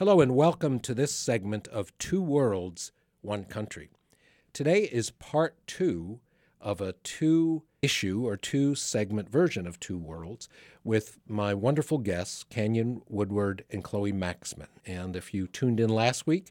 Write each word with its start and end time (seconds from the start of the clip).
Hello, 0.00 0.22
and 0.22 0.34
welcome 0.34 0.80
to 0.80 0.94
this 0.94 1.14
segment 1.14 1.68
of 1.68 1.92
Two 1.98 2.22
Worlds, 2.22 2.90
One 3.20 3.44
Country. 3.44 3.90
Today 4.54 4.84
is 4.84 5.10
part 5.10 5.58
two 5.66 6.20
of 6.58 6.80
a 6.80 6.94
two 7.04 7.64
issue 7.82 8.26
or 8.26 8.38
two 8.38 8.74
segment 8.74 9.28
version 9.28 9.66
of 9.66 9.78
Two 9.78 9.98
Worlds 9.98 10.48
with 10.82 11.18
my 11.28 11.52
wonderful 11.52 11.98
guests, 11.98 12.44
Canyon 12.44 13.02
Woodward 13.10 13.62
and 13.70 13.84
Chloe 13.84 14.10
Maxmin. 14.10 14.68
And 14.86 15.16
if 15.16 15.34
you 15.34 15.46
tuned 15.46 15.78
in 15.78 15.90
last 15.90 16.26
week, 16.26 16.50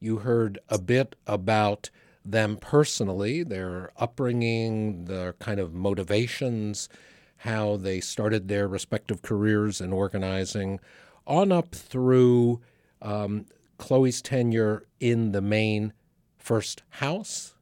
you 0.00 0.16
heard 0.16 0.58
a 0.68 0.80
bit 0.80 1.14
about 1.24 1.90
them 2.24 2.56
personally, 2.56 3.44
their 3.44 3.92
upbringing, 3.96 5.04
their 5.04 5.34
kind 5.34 5.60
of 5.60 5.72
motivations, 5.72 6.88
how 7.36 7.76
they 7.76 8.00
started 8.00 8.48
their 8.48 8.66
respective 8.66 9.22
careers 9.22 9.80
in 9.80 9.92
organizing, 9.92 10.80
on 11.28 11.52
up 11.52 11.76
through 11.76 12.60
um, 13.02 13.46
Chloe's 13.78 14.20
tenure 14.22 14.86
in 15.00 15.32
the 15.32 15.40
Maine 15.40 15.92
First 16.36 16.82
House 16.90 17.54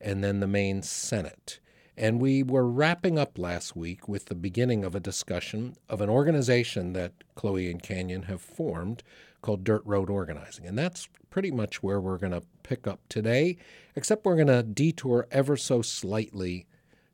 and 0.00 0.24
then 0.24 0.40
the 0.40 0.46
Maine 0.46 0.82
Senate. 0.82 1.60
And 1.96 2.18
we 2.18 2.42
were 2.42 2.66
wrapping 2.66 3.18
up 3.18 3.38
last 3.38 3.76
week 3.76 4.08
with 4.08 4.26
the 4.26 4.34
beginning 4.34 4.84
of 4.84 4.94
a 4.94 5.00
discussion 5.00 5.76
of 5.88 6.00
an 6.00 6.08
organization 6.08 6.94
that 6.94 7.12
Chloe 7.34 7.70
and 7.70 7.82
Canyon 7.82 8.22
have 8.22 8.40
formed 8.40 9.02
called 9.42 9.64
Dirt 9.64 9.82
Road 9.84 10.08
Organizing. 10.08 10.66
And 10.66 10.78
that's 10.78 11.08
pretty 11.28 11.50
much 11.50 11.82
where 11.82 12.00
we're 12.00 12.18
going 12.18 12.32
to 12.32 12.42
pick 12.62 12.86
up 12.86 13.00
today, 13.08 13.58
except 13.94 14.24
we're 14.24 14.36
going 14.36 14.46
to 14.46 14.62
detour 14.62 15.26
ever 15.30 15.56
so 15.56 15.82
slightly 15.82 16.66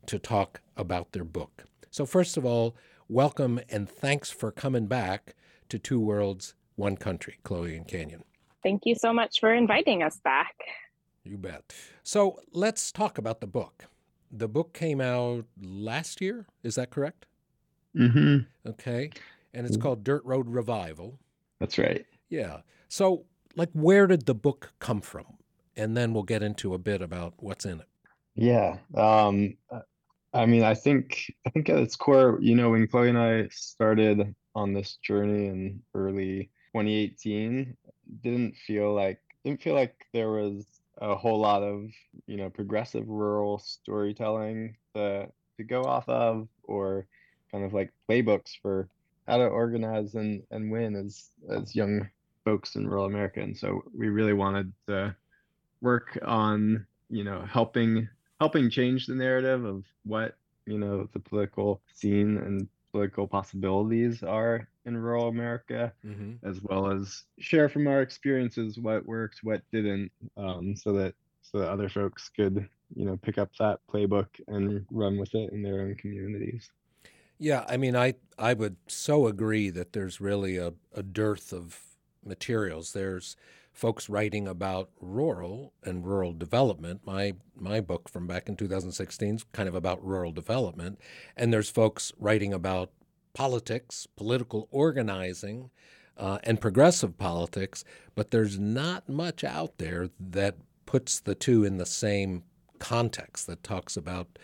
to 0.05 0.19
talk 0.19 0.61
about 0.75 1.11
their 1.11 1.25
book. 1.25 1.65
So, 1.91 2.05
first 2.05 2.37
of 2.37 2.45
all, 2.45 2.75
welcome 3.09 3.59
and 3.69 3.89
thanks 3.89 4.29
for 4.29 4.51
coming 4.51 4.87
back 4.87 5.35
to 5.69 5.77
Two 5.77 5.99
Worlds, 5.99 6.53
One 6.77 6.95
Country, 6.95 7.39
Chloe 7.43 7.75
and 7.75 7.87
Canyon. 7.87 8.23
Thank 8.63 8.85
you 8.85 8.95
so 8.95 9.11
much 9.11 9.39
for 9.39 9.53
inviting 9.53 10.03
us 10.03 10.19
back. 10.23 10.55
You 11.23 11.37
bet. 11.37 11.73
So, 12.03 12.39
let's 12.53 12.91
talk 12.91 13.17
about 13.17 13.41
the 13.41 13.47
book. 13.47 13.85
The 14.31 14.47
book 14.47 14.73
came 14.73 15.01
out 15.01 15.45
last 15.61 16.21
year, 16.21 16.47
is 16.63 16.75
that 16.75 16.89
correct? 16.89 17.25
Mm-hmm. 17.95 18.69
Okay. 18.69 19.09
And 19.53 19.65
it's 19.65 19.77
called 19.77 20.03
Dirt 20.03 20.23
Road 20.23 20.47
Revival. 20.47 21.19
That's 21.59 21.77
right. 21.77 22.05
Yeah. 22.29 22.57
So, 22.89 23.25
like, 23.55 23.69
where 23.73 24.05
did 24.07 24.25
the 24.25 24.35
book 24.35 24.71
come 24.79 25.01
from? 25.01 25.25
And 25.75 25.97
then 25.97 26.13
we'll 26.13 26.23
get 26.23 26.43
into 26.43 26.73
a 26.73 26.77
bit 26.77 27.01
about 27.01 27.33
what's 27.37 27.65
in 27.65 27.79
it. 27.79 27.87
Yeah. 28.35 28.77
Um, 28.95 29.55
I 30.33 30.45
mean, 30.45 30.63
I 30.63 30.75
think 30.75 31.33
I 31.45 31.49
think 31.49 31.69
at 31.69 31.77
its 31.79 31.95
core, 31.95 32.37
you 32.41 32.55
know, 32.55 32.69
when 32.71 32.87
Chloe 32.87 33.09
and 33.09 33.17
I 33.17 33.47
started 33.51 34.35
on 34.53 34.73
this 34.73 34.97
journey 34.97 35.47
in 35.47 35.81
early 35.95 36.51
2018, 36.73 37.75
didn't 38.23 38.55
feel 38.55 38.93
like 38.93 39.19
didn't 39.43 39.61
feel 39.61 39.75
like 39.75 40.05
there 40.13 40.31
was 40.31 40.65
a 40.99 41.15
whole 41.15 41.39
lot 41.39 41.63
of, 41.63 41.89
you 42.25 42.37
know, 42.37 42.49
progressive 42.49 43.07
rural 43.07 43.59
storytelling 43.59 44.75
to 44.95 45.27
to 45.57 45.63
go 45.63 45.83
off 45.83 46.07
of 46.09 46.47
or 46.63 47.07
kind 47.51 47.63
of 47.63 47.73
like 47.73 47.91
playbooks 48.09 48.51
for 48.61 48.89
how 49.27 49.37
to 49.37 49.45
organize 49.45 50.15
and, 50.15 50.43
and 50.51 50.71
win 50.71 50.95
as 50.95 51.31
as 51.49 51.75
young 51.75 52.07
folks 52.45 52.75
in 52.75 52.87
rural 52.87 53.05
America. 53.05 53.41
And 53.41 53.57
so 53.57 53.83
we 53.93 54.09
really 54.09 54.33
wanted 54.33 54.71
to 54.87 55.15
work 55.81 56.17
on, 56.25 56.85
you 57.09 57.23
know, 57.23 57.45
helping 57.45 58.07
helping 58.39 58.69
change 58.69 59.07
the 59.07 59.15
narrative 59.15 59.65
of 59.65 59.83
what 60.03 60.37
you 60.65 60.77
know 60.77 61.07
the 61.13 61.19
political 61.19 61.81
scene 61.93 62.37
and 62.37 62.67
political 62.91 63.27
possibilities 63.27 64.23
are 64.23 64.67
in 64.87 64.97
rural 64.97 65.27
America, 65.27 65.93
mm-hmm. 66.03 66.47
as 66.47 66.61
well 66.63 66.89
as 66.89 67.25
share 67.39 67.69
from 67.69 67.87
our 67.87 68.01
experiences 68.01 68.79
what 68.79 69.05
worked, 69.05 69.41
what 69.43 69.61
didn't, 69.71 70.11
um, 70.37 70.75
so 70.75 70.93
that 70.93 71.13
so 71.43 71.59
that 71.59 71.69
other 71.69 71.89
folks 71.89 72.29
could 72.29 72.67
you 72.95 73.05
know 73.05 73.17
pick 73.17 73.37
up 73.37 73.51
that 73.59 73.79
playbook 73.91 74.27
and 74.47 74.85
run 74.89 75.17
with 75.17 75.35
it 75.35 75.51
in 75.51 75.61
their 75.61 75.81
own 75.81 75.95
communities. 75.95 76.71
Yeah, 77.37 77.65
I 77.67 77.77
mean, 77.77 77.95
I 77.95 78.15
I 78.39 78.53
would 78.53 78.77
so 78.87 79.27
agree 79.27 79.69
that 79.69 79.93
there's 79.93 80.19
really 80.19 80.57
a, 80.57 80.73
a 80.93 81.03
dearth 81.03 81.53
of 81.53 81.79
materials. 82.25 82.93
There's 82.93 83.35
folks 83.71 84.09
writing 84.09 84.47
about 84.47 84.89
rural 84.99 85.71
and 85.83 86.03
rural 86.03 86.33
development. 86.33 87.01
My 87.05 87.33
my 87.55 87.81
book 87.81 88.09
from 88.09 88.25
back 88.25 88.49
in 88.49 88.55
2016 88.55 89.35
is 89.35 89.45
kind 89.51 89.69
of 89.69 89.75
about 89.75 90.03
rural 90.03 90.31
development, 90.31 90.99
and 91.35 91.53
there's 91.53 91.69
folks 91.69 92.11
writing 92.17 92.53
about 92.53 92.91
politics, 93.37 94.07
political 94.15 94.67
organizing, 94.71 95.69
uh, 96.17 96.39
and 96.43 96.59
progressive 96.59 97.19
politics. 97.19 97.83
But 98.15 98.31
there's 98.31 98.57
not 98.57 99.07
much 99.07 99.43
out 99.43 99.77
there 99.77 100.09
that 100.19 100.55
puts 100.87 101.19
the 101.19 101.35
two 101.35 101.63
in 101.63 101.77
the 101.77 101.85
same 101.85 102.41
context 102.79 103.45
that 103.45 103.63
talks 103.63 103.95
about 103.95 104.39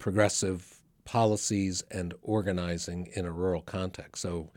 progressive 0.00 0.80
policies 1.04 1.84
and 1.92 2.14
organizing 2.20 3.08
in 3.14 3.24
a 3.24 3.30
rural 3.30 3.62
context. 3.62 4.22
So, 4.22 4.50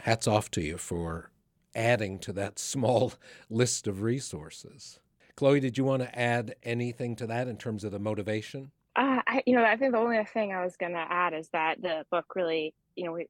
hats 0.00 0.28
off 0.28 0.50
to 0.50 0.60
you 0.60 0.76
for 0.76 1.30
adding 1.74 2.18
to 2.18 2.32
that 2.34 2.58
small 2.74 3.14
list 3.48 3.86
of 3.86 4.02
resources. 4.02 5.00
Chloe, 5.34 5.60
did 5.60 5.78
you 5.78 5.84
want 5.84 6.02
to 6.02 6.18
add 6.18 6.56
anything 6.62 7.16
to 7.16 7.26
that 7.28 7.48
in 7.48 7.56
terms 7.56 7.84
of 7.84 7.92
the 7.92 7.98
motivation? 7.98 8.70
Uh, 8.96 9.22
I, 9.28 9.42
you 9.46 9.54
know, 9.54 9.64
I 9.64 9.76
think 9.76 9.92
the 9.92 9.98
only 9.98 10.22
thing 10.24 10.52
I 10.52 10.64
was 10.64 10.76
going 10.76 10.92
to 10.92 11.06
add 11.08 11.32
is 11.32 11.48
that 11.52 11.80
the 11.80 12.04
book 12.10 12.34
really, 12.34 12.74
you 12.98 13.04
know, 13.04 13.12
we 13.12 13.28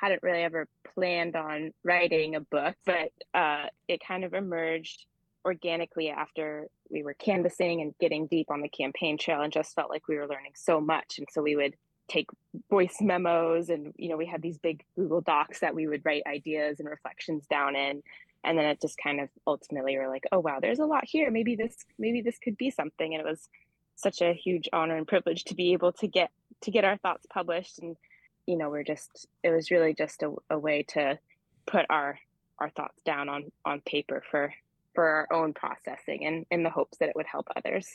hadn't 0.00 0.22
really 0.22 0.42
ever 0.42 0.66
planned 0.94 1.36
on 1.36 1.72
writing 1.84 2.34
a 2.34 2.40
book, 2.40 2.74
but 2.84 3.12
uh, 3.32 3.66
it 3.88 4.00
kind 4.06 4.24
of 4.24 4.34
emerged 4.34 5.06
organically 5.44 6.10
after 6.10 6.66
we 6.90 7.02
were 7.02 7.14
canvassing 7.14 7.80
and 7.80 7.94
getting 8.00 8.26
deep 8.26 8.50
on 8.50 8.60
the 8.60 8.68
campaign 8.68 9.16
trail 9.16 9.42
and 9.42 9.52
just 9.52 9.74
felt 9.74 9.90
like 9.90 10.08
we 10.08 10.16
were 10.16 10.26
learning 10.26 10.52
so 10.54 10.80
much. 10.80 11.18
And 11.18 11.26
so 11.30 11.42
we 11.42 11.56
would 11.56 11.74
take 12.08 12.28
voice 12.68 12.96
memos 13.00 13.70
and 13.70 13.94
you 13.96 14.10
know 14.10 14.16
we 14.18 14.26
had 14.26 14.42
these 14.42 14.58
big 14.58 14.84
google 14.94 15.22
docs 15.22 15.60
that 15.60 15.74
we 15.74 15.86
would 15.86 16.04
write 16.04 16.22
ideas 16.26 16.80
and 16.80 16.88
reflections 16.88 17.46
down 17.46 17.76
in. 17.76 18.02
And 18.42 18.58
then 18.58 18.66
it 18.66 18.80
just 18.80 18.98
kind 19.02 19.20
of 19.20 19.30
ultimately 19.46 19.96
we're 19.96 20.10
like 20.10 20.24
oh 20.32 20.40
wow 20.40 20.58
there's 20.60 20.80
a 20.80 20.86
lot 20.86 21.04
here. 21.06 21.30
Maybe 21.30 21.56
this 21.56 21.76
maybe 21.98 22.20
this 22.20 22.38
could 22.38 22.56
be 22.56 22.70
something. 22.70 23.14
And 23.14 23.20
it 23.20 23.28
was 23.28 23.48
such 23.96 24.20
a 24.20 24.34
huge 24.34 24.68
honor 24.72 24.96
and 24.96 25.06
privilege 25.06 25.44
to 25.44 25.54
be 25.54 25.72
able 25.72 25.92
to 25.92 26.06
get 26.06 26.30
to 26.62 26.70
get 26.70 26.84
our 26.84 26.96
thoughts 26.98 27.26
published 27.32 27.78
and 27.78 27.96
you 28.46 28.56
know 28.56 28.70
we're 28.70 28.84
just 28.84 29.26
it 29.42 29.50
was 29.50 29.70
really 29.70 29.94
just 29.94 30.22
a, 30.22 30.32
a 30.50 30.58
way 30.58 30.82
to 30.82 31.18
put 31.66 31.86
our 31.90 32.18
our 32.58 32.70
thoughts 32.70 33.00
down 33.04 33.28
on 33.28 33.50
on 33.64 33.80
paper 33.82 34.22
for 34.30 34.52
for 34.94 35.04
our 35.04 35.32
own 35.32 35.52
processing 35.52 36.24
and 36.24 36.46
in 36.50 36.62
the 36.62 36.70
hopes 36.70 36.98
that 36.98 37.08
it 37.08 37.16
would 37.16 37.26
help 37.26 37.48
others 37.56 37.88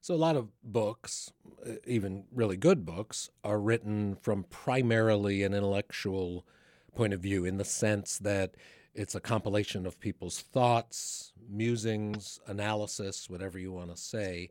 so, 0.00 0.14
a 0.14 0.16
lot 0.16 0.36
of 0.36 0.48
books, 0.62 1.32
uh, 1.66 1.72
even 1.86 2.24
really 2.32 2.56
good 2.56 2.86
books, 2.86 3.30
are 3.42 3.58
written 3.58 4.14
from 4.14 4.44
primarily 4.44 5.42
an 5.42 5.52
intellectual 5.52 6.46
point 6.94 7.12
of 7.12 7.20
view 7.20 7.44
in 7.44 7.56
the 7.56 7.64
sense 7.64 8.18
that 8.18 8.54
it's 8.94 9.14
a 9.14 9.20
compilation 9.20 9.86
of 9.86 10.00
people's 10.00 10.40
thoughts, 10.40 11.32
musings, 11.48 12.40
analysis, 12.46 13.28
whatever 13.28 13.58
you 13.58 13.72
want 13.72 13.90
to 13.90 14.00
say. 14.00 14.50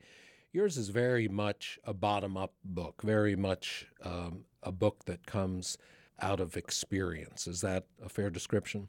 Yours 0.53 0.77
is 0.77 0.89
very 0.89 1.27
much 1.27 1.77
a 1.83 1.93
bottom 1.93 2.37
up 2.37 2.53
book, 2.63 3.01
very 3.03 3.35
much 3.35 3.87
um, 4.03 4.45
a 4.63 4.71
book 4.71 5.05
that 5.05 5.25
comes 5.25 5.77
out 6.21 6.39
of 6.39 6.57
experience. 6.57 7.47
Is 7.47 7.61
that 7.61 7.85
a 8.03 8.09
fair 8.09 8.29
description? 8.29 8.87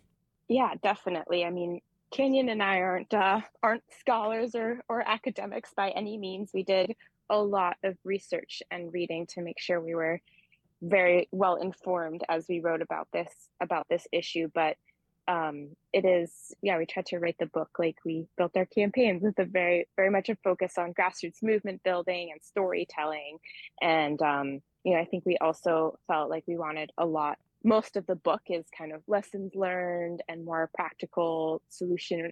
Yeah, 0.49 0.73
definitely. 0.83 1.45
I 1.45 1.51
mean, 1.51 1.81
Canyon 2.11 2.49
and 2.49 2.63
I 2.63 2.79
aren't 2.79 3.13
uh, 3.13 3.41
aren't 3.63 3.83
scholars 4.01 4.55
or 4.55 4.81
or 4.89 5.07
academics 5.07 5.73
by 5.77 5.91
any 5.91 6.17
means. 6.17 6.51
We 6.55 6.63
did 6.63 6.95
a 7.29 7.39
lot 7.39 7.77
of 7.83 7.97
research 8.05 8.63
and 8.71 8.93
reading 8.93 9.27
to 9.27 9.43
make 9.43 9.61
sure 9.61 9.81
we 9.81 9.95
were 9.95 10.21
very 10.81 11.29
well 11.33 11.57
informed 11.57 12.23
as 12.29 12.47
we 12.49 12.61
wrote 12.61 12.81
about 12.81 13.09
this 13.13 13.51
about 13.61 13.87
this 13.91 14.07
issue. 14.13 14.49
But 14.55 14.77
um, 15.29 15.69
it 15.93 16.05
is 16.05 16.55
yeah, 16.63 16.79
we 16.79 16.87
tried 16.87 17.07
to 17.07 17.19
write 17.19 17.37
the 17.39 17.47
book 17.47 17.71
like 17.79 17.97
we 18.05 18.27
built 18.37 18.57
our 18.57 18.67
campaigns 18.67 19.23
with 19.23 19.39
a 19.39 19.45
very 19.45 19.87
very 19.97 20.11
much 20.11 20.29
a 20.29 20.37
focus 20.43 20.79
on 20.79 20.95
grassroots 20.95 21.43
movement 21.43 21.83
building 21.85 22.31
and 22.33 22.41
storytelling, 22.43 23.39
and 23.81 24.21
um, 24.23 24.61
you 24.85 24.95
know 24.95 25.01
I 25.01 25.05
think 25.05 25.25
we 25.27 25.37
also 25.39 25.99
felt 26.07 26.31
like 26.31 26.45
we 26.49 26.57
wanted 26.57 26.91
a 26.99 27.07
lot 27.07 27.39
most 27.65 27.97
of 27.97 28.07
the 28.07 28.17
book 28.17 28.43
is 28.49 28.65
kind 28.77 28.93
of 28.93 29.03
lessons 29.07 29.53
learned 29.55 30.23
and 30.29 30.45
more 30.45 30.71
practical 30.75 31.61
solution 31.69 32.31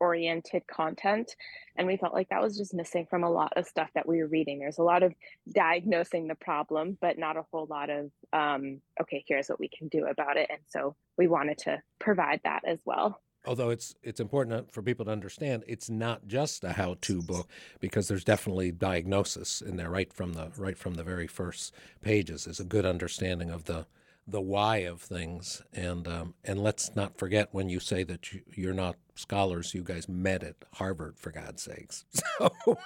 oriented 0.00 0.62
content. 0.68 1.34
And 1.76 1.86
we 1.86 1.96
felt 1.96 2.14
like 2.14 2.28
that 2.28 2.40
was 2.40 2.56
just 2.56 2.72
missing 2.72 3.06
from 3.10 3.24
a 3.24 3.30
lot 3.30 3.52
of 3.56 3.66
stuff 3.66 3.90
that 3.96 4.06
we 4.06 4.18
were 4.18 4.28
reading. 4.28 4.60
There's 4.60 4.78
a 4.78 4.84
lot 4.84 5.02
of 5.02 5.12
diagnosing 5.52 6.28
the 6.28 6.36
problem 6.36 6.96
but 7.00 7.18
not 7.18 7.36
a 7.36 7.44
whole 7.50 7.66
lot 7.66 7.90
of 7.90 8.10
um, 8.32 8.80
okay 9.02 9.24
here's 9.26 9.48
what 9.48 9.60
we 9.60 9.68
can 9.68 9.88
do 9.88 10.06
about 10.06 10.36
it. 10.36 10.48
And 10.50 10.60
so 10.68 10.94
we 11.18 11.26
wanted 11.26 11.58
to 11.58 11.82
provide 11.98 12.40
that 12.44 12.62
as 12.66 12.78
well 12.84 13.20
although 13.46 13.70
it's 13.70 13.94
it's 14.02 14.20
important 14.20 14.72
for 14.72 14.82
people 14.82 15.04
to 15.04 15.10
understand 15.10 15.64
it's 15.66 15.90
not 15.90 16.26
just 16.26 16.64
a 16.64 16.72
how-to 16.72 17.22
book 17.22 17.48
because 17.80 18.08
there's 18.08 18.24
definitely 18.24 18.70
diagnosis 18.72 19.60
in 19.60 19.76
there 19.76 19.90
right 19.90 20.12
from 20.12 20.32
the 20.32 20.50
right 20.56 20.78
from 20.78 20.94
the 20.94 21.04
very 21.04 21.26
first 21.26 21.74
pages 22.02 22.46
is 22.46 22.60
a 22.60 22.64
good 22.64 22.86
understanding 22.86 23.50
of 23.50 23.64
the 23.64 23.86
the 24.28 24.40
why 24.40 24.78
of 24.78 25.00
things. 25.00 25.62
And 25.72 26.06
um, 26.06 26.34
and 26.44 26.62
let's 26.62 26.94
not 26.94 27.16
forget 27.18 27.48
when 27.52 27.68
you 27.68 27.80
say 27.80 28.04
that 28.04 28.32
you, 28.32 28.42
you're 28.54 28.74
not 28.74 28.96
scholars, 29.14 29.74
you 29.74 29.82
guys 29.82 30.08
met 30.08 30.42
at 30.44 30.56
Harvard 30.74 31.18
for 31.18 31.32
God's 31.32 31.62
sakes. 31.62 32.04
So 32.38 32.76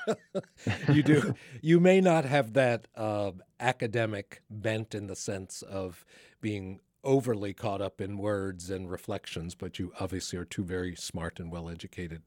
you 0.89 1.03
do. 1.03 1.35
You 1.61 1.81
may 1.81 2.01
not 2.01 2.25
have 2.25 2.55
that 2.55 2.87
uh, 2.97 3.33
academic 3.61 4.43
bent 4.49 4.95
in 4.95 5.09
the 5.09 5.17
sense 5.17 5.63
of 5.63 6.05
being 6.41 6.81
overly 7.05 7.53
caught 7.53 7.81
up 7.81 8.01
in 8.01 8.19
words 8.19 8.71
and 8.71 8.91
reflections, 8.91 9.55
but 9.55 9.79
you 9.79 9.93
obviously 10.01 10.39
are 10.39 10.45
two 10.45 10.65
very 10.65 10.95
smart 10.95 11.41
and 11.41 11.51
well 11.51 11.69
educated 11.69 12.23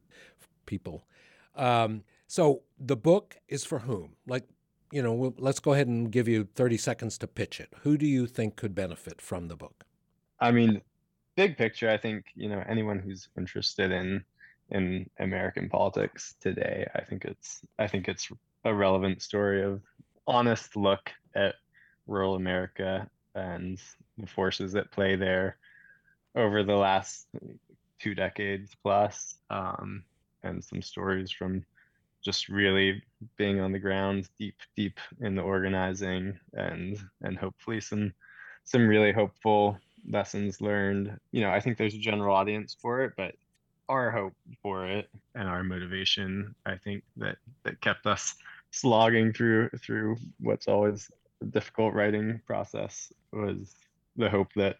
people. 0.65 1.05
Um, 1.55 2.03
so 2.27 2.63
the 2.79 2.97
book 2.97 3.37
is 3.47 3.63
for 3.63 3.79
whom? 3.79 4.15
Like, 4.27 4.43
you 4.91 5.01
know, 5.01 5.33
let's 5.37 5.59
go 5.59 5.73
ahead 5.73 5.87
and 5.87 6.11
give 6.11 6.27
you 6.27 6.47
30 6.55 6.77
seconds 6.77 7.17
to 7.19 7.27
pitch 7.27 7.59
it. 7.59 7.73
Who 7.81 7.97
do 7.97 8.05
you 8.05 8.27
think 8.27 8.55
could 8.55 8.75
benefit 8.75 9.21
from 9.21 9.47
the 9.47 9.55
book? 9.55 9.85
I 10.39 10.51
mean, 10.51 10.81
big 11.35 11.57
picture, 11.57 11.89
I 11.89 11.97
think, 11.97 12.25
you 12.35 12.49
know, 12.49 12.63
anyone 12.67 12.99
who's 12.99 13.29
interested 13.37 13.91
in 13.91 14.23
in 14.71 15.07
American 15.19 15.69
politics 15.69 16.35
today, 16.39 16.87
I 16.95 17.01
think 17.01 17.23
it's 17.25 17.61
I 17.77 17.87
think 17.87 18.07
it's 18.07 18.29
a 18.63 18.73
relevant 18.73 19.21
story 19.21 19.63
of 19.63 19.81
honest 20.27 20.75
look 20.75 21.11
at 21.35 21.55
rural 22.07 22.35
America 22.35 23.07
and 23.35 23.79
the 24.17 24.27
forces 24.27 24.71
that 24.73 24.91
play 24.91 25.15
there 25.15 25.57
over 26.35 26.63
the 26.63 26.75
last 26.75 27.27
two 27.99 28.15
decades 28.15 28.71
plus, 28.81 29.35
um, 29.49 30.03
and 30.43 30.63
some 30.63 30.81
stories 30.81 31.31
from 31.31 31.63
just 32.23 32.49
really 32.49 33.03
being 33.37 33.59
on 33.59 33.71
the 33.71 33.79
ground, 33.79 34.27
deep, 34.39 34.55
deep 34.75 34.99
in 35.21 35.35
the 35.35 35.41
organizing, 35.41 36.37
and 36.53 36.97
and 37.21 37.37
hopefully 37.37 37.79
some 37.79 38.13
some 38.63 38.87
really 38.87 39.11
hopeful 39.11 39.77
lessons 40.09 40.61
learned. 40.61 41.19
You 41.31 41.41
know, 41.41 41.51
I 41.51 41.59
think 41.59 41.77
there's 41.77 41.93
a 41.93 41.99
general 41.99 42.35
audience 42.35 42.75
for 42.81 43.03
it, 43.03 43.13
but 43.15 43.35
our 43.87 44.09
hope 44.09 44.33
for 44.61 44.87
it 44.87 45.09
and 45.35 45.47
our 45.47 45.63
motivation, 45.63 46.55
I 46.65 46.77
think 46.77 47.03
that 47.17 47.37
that 47.63 47.79
kept 47.81 48.07
us 48.07 48.35
slogging 48.71 49.31
through 49.31 49.69
through 49.79 50.17
what's 50.39 50.67
always 50.67 51.09
difficult 51.51 51.93
writing 51.93 52.41
process 52.45 53.11
was 53.31 53.73
the 54.15 54.29
hope 54.29 54.53
that 54.55 54.77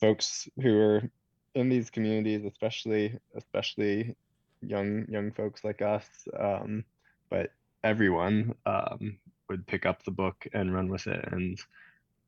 folks 0.00 0.48
who 0.62 0.78
are 0.78 1.10
in 1.54 1.68
these 1.68 1.90
communities, 1.90 2.44
especially 2.44 3.18
especially 3.34 4.14
young 4.62 5.06
young 5.08 5.32
folks 5.32 5.64
like 5.64 5.82
us, 5.82 6.06
um, 6.38 6.84
but 7.28 7.52
everyone 7.82 8.54
um, 8.66 9.18
would 9.48 9.66
pick 9.66 9.86
up 9.86 10.02
the 10.04 10.10
book 10.10 10.46
and 10.52 10.74
run 10.74 10.88
with 10.88 11.06
it 11.06 11.28
and 11.32 11.58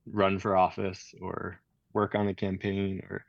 run 0.06 0.38
for 0.38 0.56
office 0.56 1.14
or 1.20 1.60
work 1.92 2.14
on 2.14 2.28
a 2.28 2.34
campaign 2.34 3.02
or 3.10 3.24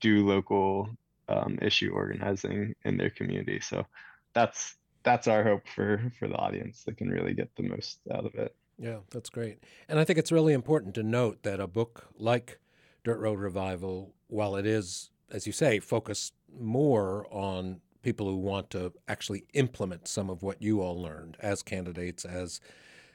do 0.00 0.26
local 0.26 0.90
um, 1.28 1.58
issue 1.62 1.92
organizing 1.94 2.74
in 2.84 2.96
their 2.96 3.10
community. 3.10 3.60
So 3.60 3.86
that's 4.34 4.76
that's 5.04 5.28
our 5.28 5.42
hope 5.42 5.66
for 5.74 6.12
for 6.18 6.28
the 6.28 6.36
audience 6.36 6.84
that 6.84 6.96
can 6.96 7.08
really 7.08 7.34
get 7.34 7.54
the 7.56 7.62
most 7.62 7.98
out 8.12 8.26
of 8.26 8.34
it. 8.34 8.54
Yeah, 8.82 8.98
that's 9.10 9.30
great. 9.30 9.62
And 9.88 10.00
I 10.00 10.04
think 10.04 10.18
it's 10.18 10.32
really 10.32 10.52
important 10.52 10.96
to 10.96 11.04
note 11.04 11.44
that 11.44 11.60
a 11.60 11.68
book 11.68 12.08
like 12.18 12.58
Dirt 13.04 13.20
Road 13.20 13.38
Revival, 13.38 14.12
while 14.26 14.56
it 14.56 14.66
is, 14.66 15.10
as 15.30 15.46
you 15.46 15.52
say, 15.52 15.78
focused 15.78 16.34
more 16.58 17.28
on 17.30 17.80
people 18.02 18.26
who 18.26 18.36
want 18.36 18.70
to 18.70 18.92
actually 19.06 19.44
implement 19.54 20.08
some 20.08 20.28
of 20.28 20.42
what 20.42 20.60
you 20.60 20.80
all 20.80 21.00
learned 21.00 21.36
as 21.38 21.62
candidates, 21.62 22.24
as 22.24 22.60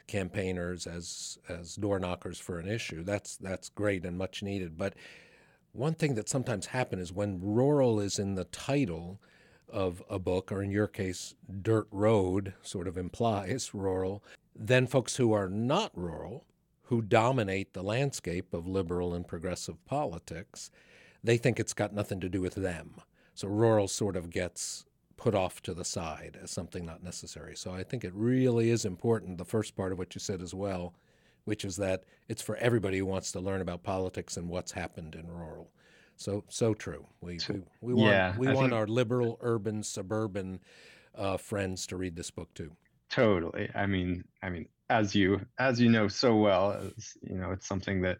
campaigners, 0.07 0.87
as 0.87 1.37
as 1.49 1.75
door 1.75 1.99
knockers 1.99 2.39
for 2.39 2.59
an 2.59 2.69
issue. 2.69 3.03
That's 3.03 3.35
that's 3.35 3.67
great 3.67 4.05
and 4.05 4.17
much 4.17 4.41
needed. 4.41 4.77
But 4.77 4.93
one 5.73 5.95
thing 5.95 6.15
that 6.15 6.29
sometimes 6.29 6.67
happens 6.67 7.01
is 7.09 7.13
when 7.13 7.41
rural 7.41 7.99
is 7.99 8.19
in 8.19 8.35
the 8.35 8.45
title 8.45 9.19
of 9.69 10.01
a 10.09 10.17
book, 10.17 10.49
or 10.49 10.63
in 10.63 10.71
your 10.71 10.87
case, 10.87 11.35
Dirt 11.61 11.89
Road 11.91 12.53
sort 12.61 12.87
of 12.87 12.97
implies 12.97 13.71
rural, 13.73 14.23
then 14.59 14.87
folks 14.87 15.17
who 15.17 15.33
are 15.33 15.49
not 15.49 15.91
rural, 15.95 16.45
who 16.83 17.01
dominate 17.01 17.73
the 17.73 17.83
landscape 17.83 18.53
of 18.53 18.67
liberal 18.67 19.13
and 19.13 19.27
progressive 19.27 19.83
politics, 19.85 20.71
they 21.23 21.37
think 21.37 21.59
it's 21.59 21.73
got 21.73 21.93
nothing 21.93 22.19
to 22.21 22.29
do 22.29 22.41
with 22.41 22.55
them. 22.55 22.95
So 23.33 23.47
rural 23.47 23.87
sort 23.87 24.15
of 24.15 24.29
gets 24.29 24.85
put 25.17 25.35
off 25.35 25.61
to 25.63 25.73
the 25.73 25.85
side 25.85 26.37
as 26.41 26.51
something 26.51 26.85
not 26.85 27.03
necessary. 27.03 27.55
So 27.55 27.71
I 27.71 27.83
think 27.83 28.03
it 28.03 28.13
really 28.13 28.69
is 28.69 28.85
important, 28.85 29.37
the 29.37 29.45
first 29.45 29.75
part 29.75 29.91
of 29.91 29.97
what 29.97 30.15
you 30.15 30.19
said 30.19 30.41
as 30.41 30.53
well, 30.53 30.93
which 31.43 31.65
is 31.65 31.75
that 31.77 32.03
it's 32.27 32.41
for 32.41 32.55
everybody 32.57 32.99
who 32.99 33.05
wants 33.05 33.31
to 33.31 33.39
learn 33.39 33.61
about 33.61 33.83
politics 33.83 34.37
and 34.37 34.47
what's 34.47 34.71
happened 34.71 35.15
in 35.15 35.27
rural. 35.27 35.71
So 36.15 36.43
so 36.49 36.73
true. 36.73 37.05
We 37.21 37.39
we, 37.49 37.61
we 37.81 37.93
want 37.93 38.11
yeah, 38.11 38.35
we 38.37 38.47
I 38.47 38.53
want 38.53 38.69
think... 38.69 38.79
our 38.79 38.87
liberal, 38.87 39.37
urban, 39.41 39.83
suburban 39.83 40.59
uh, 41.15 41.37
friends 41.37 41.85
to 41.87 41.97
read 41.97 42.15
this 42.15 42.31
book 42.31 42.53
too. 42.53 42.75
Totally. 43.09 43.69
I 43.73 43.85
mean, 43.85 44.23
I 44.43 44.49
mean, 44.49 44.67
as 44.89 45.15
you 45.15 45.41
as 45.57 45.79
you 45.79 45.89
know 45.89 46.07
so 46.07 46.35
well, 46.35 46.71
as, 46.71 47.17
you 47.21 47.37
know, 47.37 47.51
it's 47.51 47.67
something 47.67 48.01
that 48.01 48.19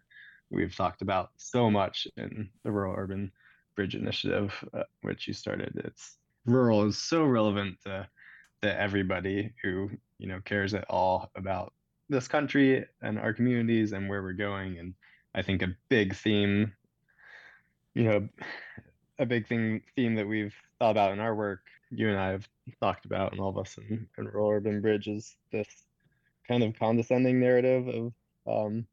we've 0.49 0.75
talked 0.75 1.01
about 1.01 1.31
so 1.37 1.69
much 1.69 2.07
in 2.17 2.49
the 2.63 2.71
Rural 2.71 2.95
Urban 2.97 3.31
Bridge 3.75 3.95
Initiative, 3.95 4.53
uh, 4.73 4.83
which 5.01 5.27
you 5.27 5.33
started. 5.33 5.73
It's 5.83 6.17
rural 6.45 6.85
is 6.85 6.97
so 6.97 7.25
relevant 7.25 7.77
to, 7.85 8.07
to 8.61 8.79
everybody 8.79 9.53
who 9.61 9.89
you 10.19 10.27
know 10.27 10.39
cares 10.43 10.73
at 10.73 10.85
all 10.89 11.29
about 11.35 11.73
this 12.09 12.27
country 12.27 12.85
and 13.01 13.19
our 13.19 13.33
communities 13.33 13.91
and 13.91 14.09
where 14.09 14.23
we're 14.23 14.33
going. 14.33 14.77
And 14.79 14.93
I 15.35 15.41
think 15.41 15.61
a 15.61 15.75
big 15.89 16.15
theme, 16.15 16.73
you 17.93 18.03
know, 18.05 18.29
a 19.19 19.25
big 19.25 19.47
thing 19.47 19.81
theme 19.95 20.15
that 20.15 20.27
we've 20.27 20.55
thought 20.79 20.91
about 20.91 21.11
in 21.11 21.19
our 21.19 21.35
work, 21.35 21.61
you 21.89 22.09
and 22.09 22.17
I 22.17 22.29
have 22.29 22.47
talked 22.81 23.05
about, 23.05 23.31
and 23.31 23.41
all 23.41 23.49
of 23.49 23.57
us 23.57 23.77
in, 23.77 24.07
in 24.17 24.25
Rural 24.25 24.51
Urban 24.51 24.81
Bridge 24.81 25.07
is 25.07 25.35
this 25.51 25.67
kind 26.47 26.63
of 26.63 26.77
condescending 26.77 27.39
narrative 27.39 27.87
of 27.87 28.13
um, 28.47 28.87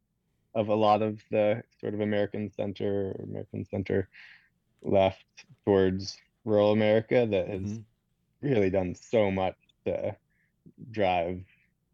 of 0.53 0.69
a 0.69 0.75
lot 0.75 1.01
of 1.01 1.21
the 1.31 1.63
sort 1.79 1.93
of 1.93 2.01
American 2.01 2.49
center 2.51 3.11
American 3.23 3.65
center 3.65 4.09
left 4.81 5.25
towards 5.65 6.17
rural 6.45 6.71
America 6.71 7.27
that 7.29 7.47
has 7.47 7.61
mm-hmm. 7.61 8.47
really 8.47 8.69
done 8.69 8.95
so 8.95 9.31
much 9.31 9.55
to 9.85 10.15
drive 10.91 11.41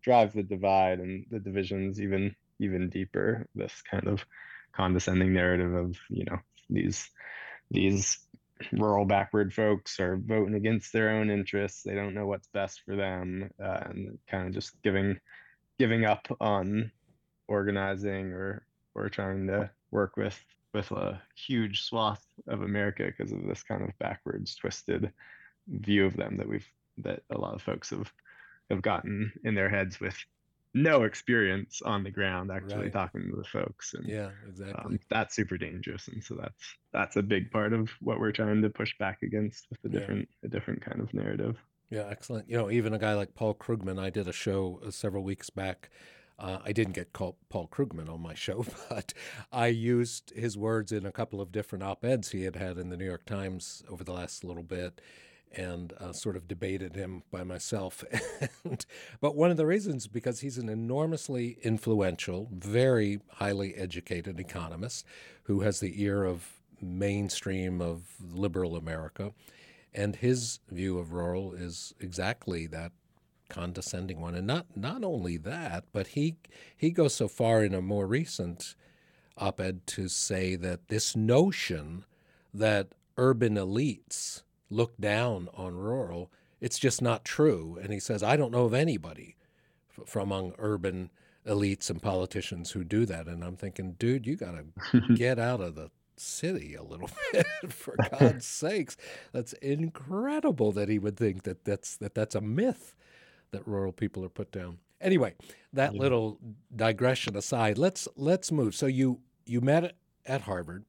drive 0.02 0.34
the 0.34 0.44
divide 0.44 1.00
and 1.00 1.26
the 1.30 1.40
divisions 1.40 2.02
even 2.02 2.36
even 2.60 2.90
deeper. 2.90 3.48
This 3.56 3.82
kind 3.90 4.08
of 4.08 4.26
condescending 4.74 5.34
narrative 5.34 5.74
of 5.74 5.98
you 6.10 6.26
know 6.26 6.38
these 6.70 7.10
these 7.72 8.20
rural 8.72 9.06
backward 9.06 9.54
folks 9.54 10.00
are 10.00 10.18
voting 10.18 10.56
against 10.56 10.94
their 10.94 11.10
own 11.10 11.30
interests. 11.30 11.84
They 11.84 11.96
don't 11.96 12.14
know 12.14 12.28
what's 12.28 12.48
best 12.48 12.82
for 12.86 12.96
them, 12.96 13.50
uh, 13.62 13.82
and 13.86 14.18
kind 14.30 14.48
of 14.48 14.54
just 14.54 14.82
giving 14.82 15.20
giving 15.80 16.06
up 16.06 16.28
on 16.40 16.92
organizing 17.48 18.32
or 18.32 18.66
or 18.96 19.10
trying 19.10 19.48
to 19.48 19.70
work 19.92 20.18
with 20.18 20.40
with 20.74 20.92
a 20.92 21.22
huge 21.36 21.84
swath 21.84 22.26
of 22.48 22.62
America 22.62 23.06
because 23.06 23.32
of 23.32 23.46
this 23.46 23.64
kind 23.64 23.84
of 23.84 23.98
backwards 24.00 24.56
twisted 24.56 25.12
view 25.68 26.06
of 26.06 26.16
them 26.16 26.38
that 26.38 26.48
we've 26.48 26.68
that 26.98 27.22
a 27.30 27.38
lot 27.38 27.54
of 27.54 27.62
folks 27.62 27.90
have 27.90 28.12
have 28.70 28.82
gotten 28.82 29.32
in 29.44 29.56
their 29.56 29.70
heads 29.70 30.00
with 30.00 30.16
no 30.74 31.04
experience 31.04 31.82
on 31.84 32.04
the 32.04 32.12
ground 32.12 32.50
actually 32.50 32.84
right. 32.84 32.94
talking 32.94 33.30
to 33.30 33.36
the 33.36 33.44
folks 33.44 33.94
and 33.94 34.08
yeah 34.08 34.30
exactly 34.48 34.96
um, 34.96 35.00
that's 35.10 35.36
super 35.36 35.58
dangerous 35.58 36.08
and 36.08 36.24
so 36.24 36.36
that's 36.36 36.76
that's 36.94 37.16
a 37.18 37.22
big 37.22 37.52
part 37.52 37.74
of 37.74 37.90
what 38.00 38.20
we're 38.20 38.32
trying 38.32 38.62
to 38.62 38.70
push 38.70 38.98
back 38.98 39.22
against 39.22 39.68
with 39.70 39.84
a 39.84 39.90
different 39.90 40.30
yeah. 40.42 40.48
a 40.48 40.50
different 40.50 40.82
kind 40.82 41.02
of 41.02 41.14
narrative 41.14 41.58
yeah, 41.92 42.08
excellent. 42.10 42.50
You 42.50 42.58
know, 42.58 42.72
even 42.72 42.94
a 42.94 42.98
guy 42.98 43.14
like 43.14 43.36
Paul 43.36 43.54
Krugman, 43.54 44.00
I 44.00 44.10
did 44.10 44.26
a 44.26 44.32
show 44.32 44.80
uh, 44.84 44.92
several 44.92 45.24
weeks 45.24 45.50
back. 45.50 45.90
Uh, 46.40 46.60
I 46.66 46.72
didn't 46.72 46.94
get 46.94 47.12
called 47.12 47.36
Paul 47.50 47.68
Krugman 47.68 48.10
on 48.10 48.22
my 48.22 48.34
show, 48.36 48.66
but 48.90 49.14
I 49.52 49.68
used 49.68 50.32
his 50.34 50.58
words 50.58 50.94
in 50.94 51.06
a 51.06 51.12
couple 51.12 51.42
of 51.42 51.52
different 51.52 51.84
op 51.84 52.06
eds 52.06 52.32
he 52.32 52.44
had 52.44 52.56
had 52.56 52.78
in 52.78 52.90
the 52.90 52.98
New 52.98 53.06
York 53.06 53.26
Times 53.26 53.84
over 53.90 54.06
the 54.06 54.14
last 54.14 54.46
little 54.46 54.64
bit 54.64 55.02
and 55.56 55.94
uh, 56.00 56.14
sort 56.14 56.36
of 56.36 56.48
debated 56.48 56.96
him 56.96 57.24
by 57.32 57.44
myself. 57.44 58.04
and, 58.64 58.86
but 59.20 59.36
one 59.36 59.52
of 59.52 59.58
the 59.58 59.66
reasons, 59.66 60.08
because 60.08 60.40
he's 60.40 60.58
an 60.58 60.70
enormously 60.70 61.58
influential, 61.64 62.48
very 62.52 63.20
highly 63.34 63.76
educated 63.76 64.40
economist 64.40 65.06
who 65.44 65.62
has 65.62 65.80
the 65.80 66.02
ear 66.02 66.24
of 66.24 66.62
mainstream 66.82 67.82
of 67.82 68.04
liberal 68.20 68.76
America. 68.76 69.34
And 69.94 70.16
his 70.16 70.60
view 70.70 70.98
of 70.98 71.12
rural 71.12 71.54
is 71.54 71.94
exactly 72.00 72.66
that 72.68 72.92
condescending 73.50 74.22
one. 74.22 74.34
And 74.34 74.48
not 74.48 74.66
not 74.78 75.04
only 75.04 75.38
that, 75.38 75.84
but 75.92 76.08
he 76.08 76.38
he 76.76 76.90
goes 76.92 77.14
so 77.14 77.28
far 77.28 77.64
in 77.64 77.74
a 77.74 77.82
more 77.82 78.08
recent 78.08 78.76
op-ed 79.38 79.86
to 79.88 80.08
say 80.08 80.56
that 80.56 80.88
this 80.88 81.16
notion 81.16 82.06
that 82.54 82.94
urban 83.18 83.56
elites 83.56 84.44
look 84.72 84.98
down 84.98 85.50
on 85.54 85.76
rural, 85.76 86.32
it's 86.60 86.80
just 86.80 87.02
not 87.02 87.26
true. 87.26 87.78
And 87.82 87.92
he 87.92 88.00
says, 88.00 88.24
I 88.24 88.36
don't 88.36 88.52
know 88.52 88.66
of 88.66 88.74
anybody 88.74 89.36
f- 89.98 90.08
from 90.08 90.32
among 90.32 90.54
urban 90.58 91.12
elites 91.46 91.90
and 91.90 92.02
politicians 92.02 92.72
who 92.72 92.84
do 92.84 93.06
that. 93.06 93.28
And 93.28 93.44
I'm 93.44 93.58
thinking, 93.58 93.94
dude, 93.94 94.26
you 94.26 94.36
got 94.36 94.56
to 94.92 95.02
get 95.16 95.38
out 95.40 95.62
of 95.62 95.76
the 95.76 95.92
city 96.18 96.76
a 96.76 96.84
little 96.84 97.10
bit 97.34 97.46
for 97.70 97.96
God's 98.12 98.46
sakes. 98.48 98.96
That's 99.34 99.54
incredible 99.54 100.72
that 100.74 100.90
he 100.90 101.00
would 101.00 101.18
think 101.18 101.44
that 101.44 101.66
that's 101.66 101.98
that 101.98 102.16
that's 102.16 102.36
a 102.36 102.42
myth 102.42 102.96
that 103.52 103.68
rural 103.68 103.92
people 103.92 104.24
are 104.24 104.30
put 104.30 104.52
down. 104.52 104.78
Anyway, 105.02 105.34
that 105.74 105.94
yeah. 105.94 106.00
little 106.00 106.38
digression 106.76 107.36
aside, 107.36 107.78
let's 107.78 108.08
let's 108.16 108.52
move. 108.52 108.76
So 108.76 108.86
you 108.86 109.20
you 109.46 109.62
met 109.62 109.96
at 110.26 110.42
Harvard. 110.42 110.86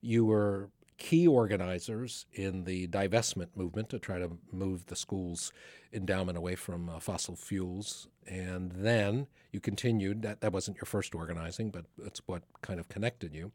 You 0.00 0.24
were 0.24 0.70
key 0.98 1.26
organizers 1.26 2.26
in 2.32 2.64
the 2.64 2.86
divestment 2.88 3.48
movement 3.54 3.90
to 3.90 3.98
try 3.98 4.18
to 4.18 4.30
move 4.50 4.86
the 4.86 4.96
school's 4.96 5.52
endowment 5.92 6.38
away 6.38 6.54
from 6.54 6.88
uh, 6.88 6.98
fossil 6.98 7.36
fuels. 7.36 8.08
And 8.26 8.72
then 8.72 9.26
you 9.52 9.60
continued. 9.60 10.22
That 10.22 10.40
that 10.40 10.52
wasn't 10.52 10.78
your 10.78 10.86
first 10.86 11.14
organizing, 11.14 11.70
but 11.70 11.84
that's 11.98 12.20
what 12.26 12.42
kind 12.62 12.80
of 12.80 12.88
connected 12.88 13.34
you. 13.34 13.52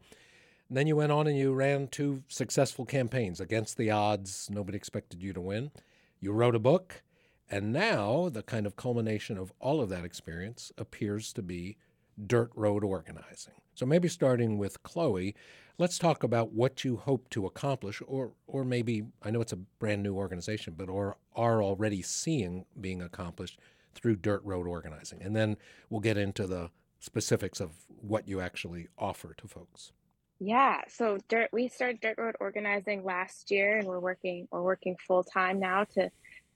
And 0.68 0.78
then 0.78 0.86
you 0.86 0.96
went 0.96 1.12
on 1.12 1.26
and 1.26 1.36
you 1.36 1.52
ran 1.52 1.88
two 1.88 2.22
successful 2.28 2.86
campaigns 2.86 3.40
against 3.40 3.76
the 3.76 3.90
odds. 3.90 4.48
Nobody 4.50 4.76
expected 4.76 5.22
you 5.22 5.32
to 5.34 5.40
win. 5.40 5.70
You 6.20 6.32
wrote 6.32 6.54
a 6.54 6.60
book, 6.60 7.02
and 7.50 7.72
now 7.72 8.28
the 8.30 8.42
kind 8.42 8.64
of 8.64 8.76
culmination 8.76 9.36
of 9.36 9.52
all 9.60 9.80
of 9.80 9.90
that 9.90 10.04
experience 10.04 10.72
appears 10.78 11.32
to 11.34 11.42
be 11.42 11.76
dirt 12.26 12.50
road 12.54 12.84
organizing. 12.84 13.54
So 13.74 13.84
maybe 13.86 14.08
starting 14.08 14.58
with 14.58 14.82
Chloe, 14.82 15.34
let's 15.78 15.98
talk 15.98 16.22
about 16.22 16.52
what 16.52 16.84
you 16.84 16.96
hope 16.96 17.28
to 17.30 17.46
accomplish, 17.46 18.02
or 18.06 18.32
or 18.46 18.64
maybe 18.64 19.04
I 19.22 19.30
know 19.30 19.40
it's 19.40 19.52
a 19.52 19.56
brand 19.56 20.02
new 20.02 20.14
organization, 20.14 20.74
but 20.76 20.88
or 20.88 21.16
are 21.34 21.62
already 21.62 22.02
seeing 22.02 22.64
being 22.80 23.02
accomplished 23.02 23.58
through 23.94 24.16
dirt 24.16 24.42
road 24.44 24.66
organizing, 24.66 25.22
and 25.22 25.34
then 25.36 25.56
we'll 25.90 26.00
get 26.00 26.16
into 26.16 26.46
the 26.46 26.70
specifics 27.00 27.60
of 27.60 27.72
what 28.00 28.28
you 28.28 28.40
actually 28.40 28.88
offer 28.98 29.34
to 29.34 29.48
folks. 29.48 29.92
Yeah, 30.38 30.80
so 30.88 31.18
dirt 31.28 31.50
we 31.52 31.68
started 31.68 32.00
Dirt 32.00 32.16
Road 32.18 32.34
organizing 32.40 33.04
last 33.04 33.50
year 33.50 33.78
and 33.78 33.86
we're 33.86 34.00
working 34.00 34.48
we're 34.50 34.62
working 34.62 34.96
full 35.06 35.22
time 35.22 35.60
now 35.60 35.84
to 35.94 36.10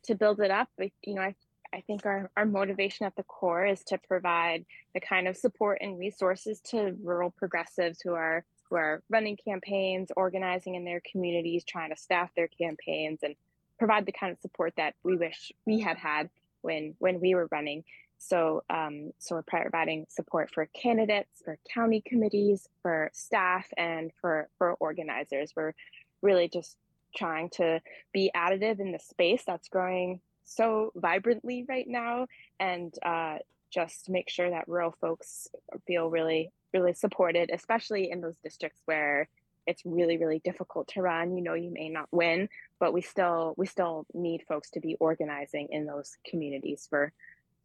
to 0.04 0.14
build 0.14 0.40
it 0.40 0.50
up. 0.50 0.68
But, 0.76 0.90
you 1.02 1.14
know, 1.14 1.22
I 1.22 1.34
I 1.72 1.82
think 1.82 2.06
our, 2.06 2.30
our 2.36 2.46
motivation 2.46 3.06
at 3.06 3.14
the 3.16 3.22
core 3.24 3.66
is 3.66 3.82
to 3.84 3.98
provide 3.98 4.64
the 4.94 5.00
kind 5.00 5.28
of 5.28 5.36
support 5.36 5.78
and 5.80 5.98
resources 5.98 6.60
to 6.70 6.96
rural 7.02 7.32
progressives 7.36 8.00
who 8.02 8.14
are 8.14 8.44
who 8.68 8.76
are 8.76 9.02
running 9.08 9.36
campaigns, 9.36 10.10
organizing 10.16 10.74
in 10.74 10.84
their 10.84 11.02
communities, 11.10 11.64
trying 11.64 11.90
to 11.90 11.96
staff 11.96 12.30
their 12.34 12.48
campaigns 12.48 13.20
and 13.22 13.34
provide 13.78 14.06
the 14.06 14.12
kind 14.12 14.32
of 14.32 14.38
support 14.40 14.72
that 14.76 14.94
we 15.02 15.16
wish 15.16 15.52
we 15.66 15.80
had 15.80 15.96
had 15.96 16.30
when 16.62 16.94
when 16.98 17.20
we 17.20 17.34
were 17.34 17.48
running. 17.50 17.84
So, 18.18 18.64
um, 18.70 19.12
so 19.18 19.34
we're 19.34 19.42
providing 19.42 20.06
support 20.08 20.50
for 20.52 20.66
candidates, 20.66 21.42
for 21.44 21.58
county 21.72 22.02
committees, 22.04 22.66
for 22.82 23.10
staff, 23.12 23.66
and 23.76 24.10
for 24.20 24.48
for 24.58 24.74
organizers. 24.74 25.52
We're 25.54 25.74
really 26.22 26.48
just 26.48 26.76
trying 27.14 27.50
to 27.50 27.80
be 28.12 28.30
additive 28.34 28.80
in 28.80 28.92
the 28.92 28.98
space 28.98 29.42
that's 29.46 29.68
growing 29.68 30.20
so 30.44 30.92
vibrantly 30.94 31.66
right 31.68 31.86
now, 31.88 32.26
and 32.58 32.94
uh, 33.04 33.38
just 33.70 34.08
make 34.08 34.30
sure 34.30 34.48
that 34.50 34.68
rural 34.68 34.94
folks 35.00 35.48
feel 35.86 36.08
really, 36.08 36.50
really 36.76 36.94
supported, 36.94 37.50
especially 37.52 38.10
in 38.10 38.20
those 38.20 38.36
districts 38.42 38.80
where 38.84 39.28
it's 39.66 39.82
really 39.84 40.16
really 40.16 40.40
difficult 40.44 40.86
to 40.86 41.02
run 41.02 41.36
you 41.36 41.42
know 41.42 41.54
you 41.54 41.72
may 41.72 41.88
not 41.88 42.06
win 42.12 42.48
but 42.78 42.92
we 42.92 43.02
still 43.02 43.52
we 43.56 43.66
still 43.66 44.06
need 44.14 44.40
folks 44.46 44.70
to 44.70 44.78
be 44.78 44.94
organizing 45.00 45.66
in 45.72 45.84
those 45.84 46.16
communities 46.24 46.86
for 46.88 47.12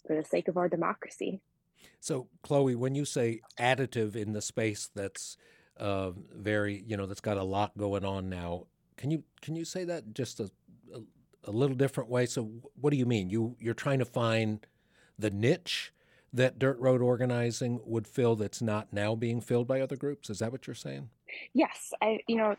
for 0.06 0.16
the 0.16 0.24
sake 0.24 0.48
of 0.48 0.58
our 0.58 0.70
democracy. 0.70 1.42
So, 2.00 2.28
Chloe, 2.44 2.76
when 2.76 2.96
you 2.96 3.06
say 3.06 3.42
additive 3.60 4.16
in 4.16 4.34
the 4.34 4.42
space 4.42 4.90
that's 4.94 5.38
uh, 5.78 6.12
very, 6.36 6.84
you 6.86 6.98
know, 6.98 7.06
that's 7.06 7.22
got 7.22 7.38
a 7.38 7.44
lot 7.44 7.78
going 7.78 8.06
on 8.06 8.30
now, 8.30 8.68
can 8.98 9.12
you 9.12 9.24
can 9.42 9.56
you 9.56 9.66
say 9.66 9.84
that 9.86 10.14
just 10.14 10.40
a, 10.40 10.52
a, 10.94 11.00
a 11.46 11.52
little 11.52 11.76
different 11.76 12.10
way? 12.10 12.26
So, 12.26 12.50
what 12.80 12.92
do 12.92 12.98
you 12.98 13.06
mean? 13.06 13.30
You 13.30 13.56
you're 13.60 13.74
trying 13.74 14.00
to 14.00 14.06
find 14.06 14.66
the 15.18 15.32
niche 15.32 15.94
that 16.34 16.60
dirt 16.60 16.80
road 16.80 17.02
organizing 17.02 17.80
would 17.86 18.08
fill 18.08 18.36
that's 18.36 18.62
not 18.62 18.94
now 18.94 19.16
being 19.16 19.42
filled 19.42 19.68
by 19.68 19.82
other 19.82 19.96
groups. 19.96 20.30
Is 20.30 20.40
that 20.40 20.52
what 20.52 20.68
you're 20.68 20.74
saying? 20.74 21.10
Yes, 21.54 21.94
I 22.02 22.20
you 22.28 22.38
know 22.38 22.56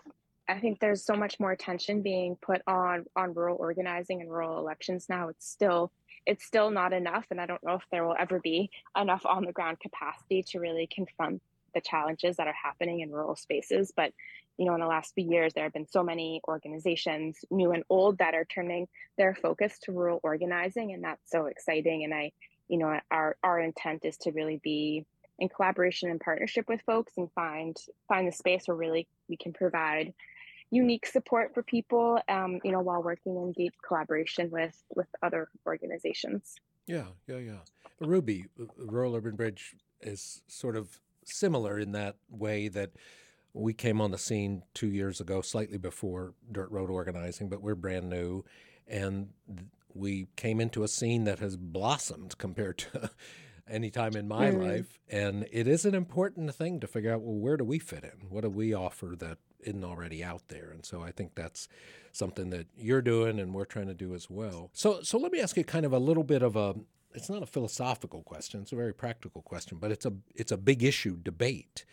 I 0.48 0.58
think 0.58 0.80
there's 0.80 1.04
so 1.04 1.14
much 1.14 1.38
more 1.40 1.52
attention 1.52 2.02
being 2.02 2.36
put 2.36 2.62
on 2.66 3.06
on 3.16 3.34
rural 3.34 3.56
organizing 3.58 4.20
and 4.20 4.30
rural 4.30 4.58
elections 4.58 5.06
now. 5.08 5.28
It's 5.28 5.48
still 5.48 5.92
it's 6.26 6.44
still 6.44 6.70
not 6.70 6.92
enough. 6.92 7.26
And 7.30 7.40
I 7.40 7.46
don't 7.46 7.62
know 7.64 7.74
if 7.74 7.84
there 7.90 8.06
will 8.06 8.16
ever 8.18 8.40
be 8.40 8.70
enough 9.00 9.24
on 9.26 9.44
the 9.44 9.52
ground 9.52 9.80
capacity 9.80 10.42
to 10.48 10.60
really 10.60 10.88
confront 10.92 11.42
the 11.74 11.80
challenges 11.80 12.36
that 12.36 12.46
are 12.46 12.54
happening 12.54 13.00
in 13.00 13.10
rural 13.10 13.34
spaces. 13.34 13.92
But, 13.96 14.12
you 14.58 14.66
know, 14.66 14.74
in 14.74 14.80
the 14.80 14.86
last 14.86 15.14
few 15.14 15.28
years, 15.28 15.52
there 15.54 15.64
have 15.64 15.72
been 15.72 15.88
so 15.88 16.02
many 16.02 16.40
organizations, 16.46 17.38
new 17.50 17.72
and 17.72 17.82
old, 17.88 18.18
that 18.18 18.34
are 18.34 18.44
turning 18.44 18.88
their 19.16 19.34
focus 19.34 19.78
to 19.84 19.92
rural 19.92 20.20
organizing. 20.22 20.92
And 20.92 21.02
that's 21.02 21.30
so 21.30 21.46
exciting. 21.46 22.04
And 22.04 22.14
I, 22.14 22.32
you 22.68 22.78
know, 22.78 22.98
our, 23.10 23.36
our 23.42 23.60
intent 23.60 24.04
is 24.04 24.16
to 24.18 24.32
really 24.32 24.60
be 24.62 25.04
in 25.38 25.48
collaboration 25.48 26.10
and 26.10 26.20
partnership 26.20 26.68
with 26.68 26.80
folks 26.82 27.12
and 27.16 27.30
find 27.32 27.76
find 28.08 28.28
the 28.28 28.32
space 28.32 28.68
where 28.68 28.76
really 28.76 29.08
we 29.28 29.36
can 29.36 29.52
provide 29.52 30.12
unique 30.70 31.04
support 31.06 31.52
for 31.52 31.62
people, 31.62 32.18
um, 32.28 32.60
you 32.64 32.72
know, 32.72 32.80
while 32.80 33.02
working 33.02 33.36
in 33.36 33.52
deep 33.52 33.74
collaboration 33.86 34.50
with 34.50 34.82
with 34.94 35.08
other 35.22 35.48
organizations. 35.66 36.54
Yeah, 36.86 37.06
yeah, 37.28 37.38
yeah. 37.38 37.58
Ruby, 38.00 38.46
uh, 38.60 38.64
Rural 38.78 39.14
Urban 39.14 39.36
Bridge 39.36 39.74
is 40.00 40.42
sort 40.48 40.76
of 40.76 41.00
similar 41.24 41.78
in 41.78 41.92
that 41.92 42.16
way 42.28 42.68
that 42.68 42.90
we 43.52 43.74
came 43.74 44.00
on 44.00 44.10
the 44.10 44.18
scene 44.18 44.62
two 44.74 44.88
years 44.88 45.20
ago, 45.20 45.42
slightly 45.42 45.78
before 45.78 46.34
dirt 46.50 46.70
road 46.70 46.90
organizing, 46.90 47.48
but 47.48 47.62
we're 47.62 47.74
brand 47.74 48.08
new, 48.08 48.44
and 48.88 49.28
we 49.94 50.28
came 50.36 50.60
into 50.60 50.82
a 50.82 50.88
scene 50.88 51.24
that 51.24 51.38
has 51.38 51.56
blossomed 51.56 52.38
compared 52.38 52.78
to 52.78 53.10
any 53.68 53.90
time 53.90 54.16
in 54.16 54.28
my 54.28 54.50
mm. 54.50 54.68
life. 54.68 54.98
And 55.10 55.46
it 55.52 55.66
is 55.66 55.84
an 55.84 55.94
important 55.94 56.54
thing 56.54 56.80
to 56.80 56.86
figure 56.86 57.12
out 57.12 57.22
well, 57.22 57.34
where 57.34 57.56
do 57.56 57.64
we 57.64 57.78
fit 57.78 58.04
in? 58.04 58.28
What 58.28 58.42
do 58.42 58.50
we 58.50 58.74
offer 58.74 59.14
that 59.18 59.38
isn't 59.62 59.84
already 59.84 60.22
out 60.22 60.48
there. 60.48 60.70
And 60.70 60.84
so 60.84 61.02
I 61.02 61.10
think 61.10 61.34
that's 61.34 61.68
something 62.12 62.50
that 62.50 62.66
you're 62.76 63.02
doing 63.02 63.38
and 63.38 63.54
we're 63.54 63.64
trying 63.64 63.86
to 63.86 63.94
do 63.94 64.14
as 64.14 64.28
well. 64.28 64.70
So 64.72 65.02
so 65.02 65.18
let 65.18 65.32
me 65.32 65.40
ask 65.40 65.56
you 65.56 65.64
kind 65.64 65.86
of 65.86 65.92
a 65.92 65.98
little 65.98 66.24
bit 66.24 66.42
of 66.42 66.56
a 66.56 66.74
it's 67.14 67.28
not 67.28 67.42
a 67.42 67.46
philosophical 67.46 68.22
question, 68.22 68.62
it's 68.62 68.72
a 68.72 68.76
very 68.76 68.94
practical 68.94 69.42
question, 69.42 69.78
but 69.78 69.90
it's 69.90 70.06
a 70.06 70.12
it's 70.34 70.52
a 70.52 70.56
big 70.56 70.82
issue 70.82 71.16
debate 71.16 71.84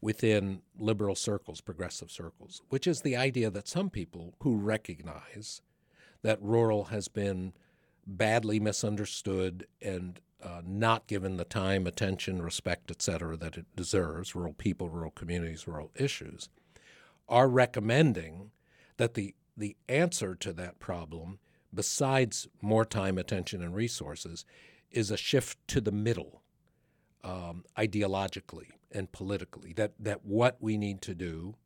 within 0.00 0.62
liberal 0.78 1.16
circles, 1.16 1.60
progressive 1.60 2.10
circles, 2.10 2.62
which 2.68 2.86
is 2.86 3.00
the 3.00 3.16
idea 3.16 3.50
that 3.50 3.66
some 3.66 3.90
people 3.90 4.34
who 4.40 4.56
recognize 4.56 5.60
that 6.22 6.42
rural 6.42 6.84
has 6.84 7.08
been 7.08 7.52
badly 8.06 8.58
misunderstood 8.58 9.66
and 9.82 10.20
uh, 10.42 10.62
not 10.64 11.06
given 11.06 11.36
the 11.36 11.44
time, 11.44 11.86
attention, 11.86 12.40
respect, 12.40 12.90
et 12.90 13.02
cetera, 13.02 13.36
that 13.36 13.56
it 13.56 13.66
deserves, 13.74 14.34
rural 14.34 14.52
people, 14.52 14.88
rural 14.88 15.10
communities, 15.10 15.66
rural 15.66 15.90
issues, 15.96 16.48
are 17.28 17.48
recommending 17.48 18.50
that 18.96 19.14
the 19.14 19.34
the 19.56 19.76
answer 19.88 20.36
to 20.36 20.52
that 20.52 20.78
problem, 20.78 21.40
besides 21.74 22.46
more 22.62 22.84
time, 22.84 23.18
attention, 23.18 23.60
and 23.60 23.74
resources, 23.74 24.44
is 24.92 25.10
a 25.10 25.16
shift 25.16 25.58
to 25.66 25.80
the 25.80 25.90
middle, 25.90 26.42
um, 27.24 27.64
ideologically 27.76 28.68
and 28.92 29.10
politically. 29.10 29.72
That 29.72 29.92
that 29.98 30.24
what 30.24 30.58
we 30.60 30.78
need 30.78 31.02
to 31.02 31.14
do 31.14 31.56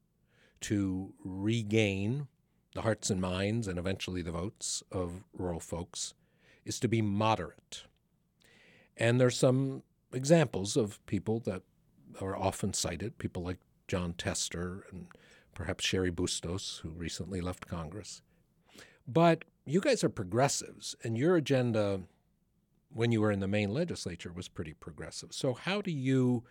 to 0.63 1.13
regain 1.23 2.29
the 2.75 2.83
hearts 2.83 3.11
and 3.11 3.21
minds 3.21 3.69
and 3.69 3.79
eventually 3.79 4.23
the 4.23 4.33
votes 4.33 4.83
of 4.91 5.25
rural 5.33 5.61
folks 5.61 6.15
is 6.65 6.81
to 6.81 6.89
be 6.89 7.03
moderate. 7.03 7.85
And 8.97 9.21
there's 9.21 9.37
some 9.37 9.83
examples 10.13 10.77
of 10.77 11.05
people 11.07 11.41
that 11.41 11.63
are 12.21 12.37
often 12.37 12.73
cited, 12.73 13.19
people 13.19 13.43
like 13.43 13.59
Jon 13.89 14.15
Tester 14.15 14.85
and 14.91 15.07
perhaps 15.55 15.85
Cheri 15.85 16.11
Bustos, 16.11 16.81
who 16.83 16.91
recently 16.91 17.41
left 17.41 17.67
Congress. 17.67 18.23
But 19.07 19.45
you 19.67 19.81
guys 19.81 20.05
are 20.05 20.09
progressives, 20.09 20.95
and 21.03 21.17
your 21.19 21.37
agenda 21.37 22.03
when 22.95 23.13
you 23.13 23.21
were 23.21 23.33
in 23.33 23.41
the 23.41 23.49
Maine 23.49 23.73
legislature 23.73 24.33
was 24.33 24.49
pretty 24.49 24.75
progressive. 24.75 25.33
So, 25.33 25.55
how 25.55 25.81
do 25.81 25.91
you 25.91 26.45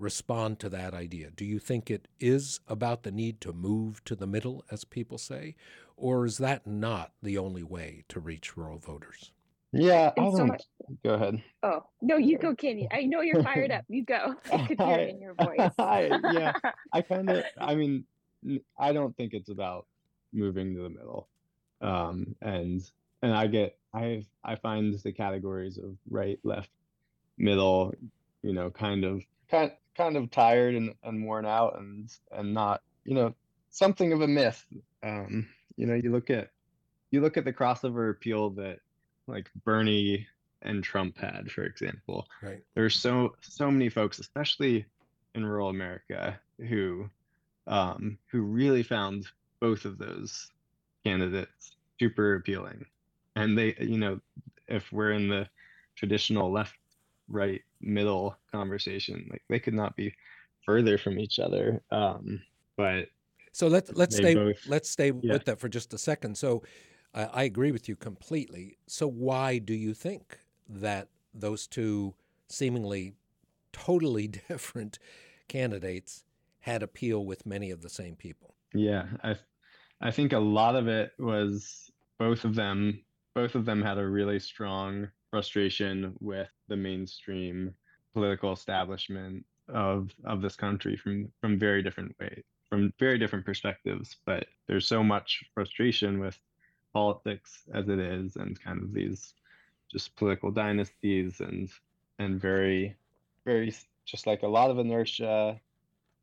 respond 0.00 0.58
to 0.60 0.68
that 0.70 0.94
idea? 0.94 1.30
Do 1.30 1.44
you 1.44 1.58
think 1.58 1.90
it 1.90 2.08
is 2.18 2.60
about 2.66 3.02
the 3.02 3.12
need 3.12 3.40
to 3.42 3.52
move 3.52 4.02
to 4.04 4.16
the 4.16 4.26
middle, 4.26 4.64
as 4.70 4.84
people 4.84 5.18
say, 5.18 5.54
or 5.96 6.24
is 6.24 6.38
that 6.38 6.66
not 6.66 7.12
the 7.22 7.38
only 7.38 7.62
way 7.62 8.04
to 8.08 8.20
reach 8.20 8.56
rural 8.56 8.78
voters? 8.78 9.32
Yeah, 9.72 10.10
I 10.18 10.20
don't. 10.20 10.48
much... 10.48 10.64
Go 11.04 11.14
ahead. 11.14 11.42
Oh 11.62 11.84
no, 12.02 12.16
you 12.16 12.38
go, 12.38 12.54
Kenny. 12.56 12.88
I 12.90 13.02
know 13.02 13.20
you're 13.20 13.42
fired 13.42 13.70
up. 13.70 13.84
You 13.88 14.04
go. 14.04 14.34
I 14.52 14.66
could 14.66 14.80
hear 14.80 14.98
it 14.98 15.10
in 15.10 15.20
your 15.20 15.34
voice. 15.34 15.70
I, 15.78 16.10
yeah, 16.32 16.52
I 16.92 17.02
kind 17.02 17.30
of. 17.30 17.44
I 17.60 17.76
mean, 17.76 18.04
I 18.78 18.92
don't 18.92 19.16
think 19.16 19.32
it's 19.32 19.50
about 19.50 19.86
moving 20.32 20.74
to 20.74 20.82
the 20.82 20.88
middle. 20.88 21.28
Um, 21.80 22.34
and 22.42 22.82
and 23.22 23.32
I 23.32 23.46
get 23.46 23.78
I 23.94 24.24
I 24.42 24.56
find 24.56 24.92
the 24.92 25.12
categories 25.12 25.78
of 25.78 25.96
right, 26.08 26.40
left, 26.42 26.70
middle 27.38 27.94
you 28.42 28.52
know, 28.52 28.70
kind 28.70 29.04
of 29.04 29.22
kind 29.50 29.72
kind 29.96 30.16
of 30.16 30.30
tired 30.30 30.74
and, 30.74 30.94
and 31.02 31.24
worn 31.24 31.46
out 31.46 31.78
and 31.78 32.10
and 32.32 32.54
not, 32.54 32.82
you 33.04 33.14
know, 33.14 33.34
something 33.70 34.12
of 34.12 34.20
a 34.20 34.28
myth. 34.28 34.64
Um, 35.02 35.48
you 35.76 35.86
know, 35.86 35.94
you 35.94 36.10
look 36.10 36.30
at 36.30 36.50
you 37.10 37.20
look 37.20 37.36
at 37.36 37.44
the 37.44 37.52
crossover 37.52 38.10
appeal 38.10 38.50
that 38.50 38.80
like 39.26 39.50
Bernie 39.64 40.26
and 40.62 40.84
Trump 40.84 41.18
had, 41.18 41.50
for 41.50 41.64
example. 41.64 42.26
Right. 42.42 42.62
There's 42.74 42.96
so 42.96 43.34
so 43.40 43.70
many 43.70 43.88
folks, 43.88 44.18
especially 44.18 44.84
in 45.34 45.44
rural 45.44 45.70
America, 45.70 46.38
who 46.68 47.08
um, 47.66 48.18
who 48.26 48.42
really 48.42 48.82
found 48.82 49.26
both 49.60 49.84
of 49.84 49.98
those 49.98 50.50
candidates 51.04 51.76
super 51.98 52.36
appealing. 52.36 52.84
And 53.36 53.56
they, 53.56 53.74
you 53.78 53.98
know, 53.98 54.20
if 54.68 54.90
we're 54.92 55.12
in 55.12 55.28
the 55.28 55.48
traditional 55.94 56.50
left, 56.50 56.74
right, 57.30 57.62
middle 57.80 58.36
conversation, 58.52 59.26
like 59.30 59.42
they 59.48 59.58
could 59.58 59.74
not 59.74 59.96
be 59.96 60.14
further 60.64 60.98
from 60.98 61.18
each 61.18 61.38
other. 61.38 61.82
Um, 61.90 62.42
but 62.76 63.06
so 63.52 63.68
let's 63.68 63.92
let's 63.94 64.16
stay 64.16 64.34
both- 64.34 64.66
let's 64.66 64.90
stay 64.90 65.12
yeah. 65.22 65.32
with 65.32 65.44
that 65.46 65.58
for 65.58 65.68
just 65.68 65.94
a 65.94 65.98
second. 65.98 66.36
So 66.36 66.62
I 67.14 67.24
I 67.24 67.42
agree 67.44 67.72
with 67.72 67.88
you 67.88 67.96
completely. 67.96 68.78
So 68.86 69.08
why 69.08 69.58
do 69.58 69.74
you 69.74 69.94
think 69.94 70.38
that 70.68 71.08
those 71.34 71.66
two 71.66 72.14
seemingly 72.48 73.14
totally 73.72 74.28
different 74.48 74.98
candidates 75.48 76.24
had 76.60 76.82
appeal 76.82 77.24
with 77.24 77.46
many 77.46 77.70
of 77.70 77.80
the 77.82 77.88
same 77.88 78.16
people? 78.16 78.54
Yeah, 78.74 79.06
I 79.24 79.36
I 80.00 80.10
think 80.10 80.32
a 80.32 80.38
lot 80.38 80.76
of 80.76 80.88
it 80.88 81.12
was 81.18 81.90
both 82.18 82.44
of 82.44 82.54
them 82.54 83.02
both 83.34 83.54
of 83.54 83.64
them 83.64 83.82
had 83.82 83.98
a 83.98 84.06
really 84.06 84.38
strong 84.38 85.08
frustration 85.30 86.14
with 86.20 86.48
the 86.68 86.76
mainstream 86.76 87.74
political 88.12 88.52
establishment 88.52 89.44
of 89.68 90.10
of 90.24 90.42
this 90.42 90.56
country 90.56 90.96
from 90.96 91.30
from 91.40 91.58
very 91.58 91.82
different 91.82 92.14
ways 92.18 92.42
from 92.68 92.92
very 92.98 93.18
different 93.18 93.44
perspectives 93.44 94.16
but 94.26 94.46
there's 94.66 94.86
so 94.86 95.02
much 95.02 95.44
frustration 95.54 96.18
with 96.18 96.38
politics 96.92 97.62
as 97.72 97.88
it 97.88 97.98
is 97.98 98.36
and 98.36 98.60
kind 98.62 98.82
of 98.82 98.92
these 98.92 99.34
just 99.90 100.14
political 100.16 100.50
dynasties 100.50 101.40
and 101.40 101.70
and 102.18 102.40
very 102.40 102.96
very 103.44 103.72
just 104.04 104.26
like 104.26 104.42
a 104.42 104.48
lot 104.48 104.70
of 104.70 104.78
inertia 104.78 105.60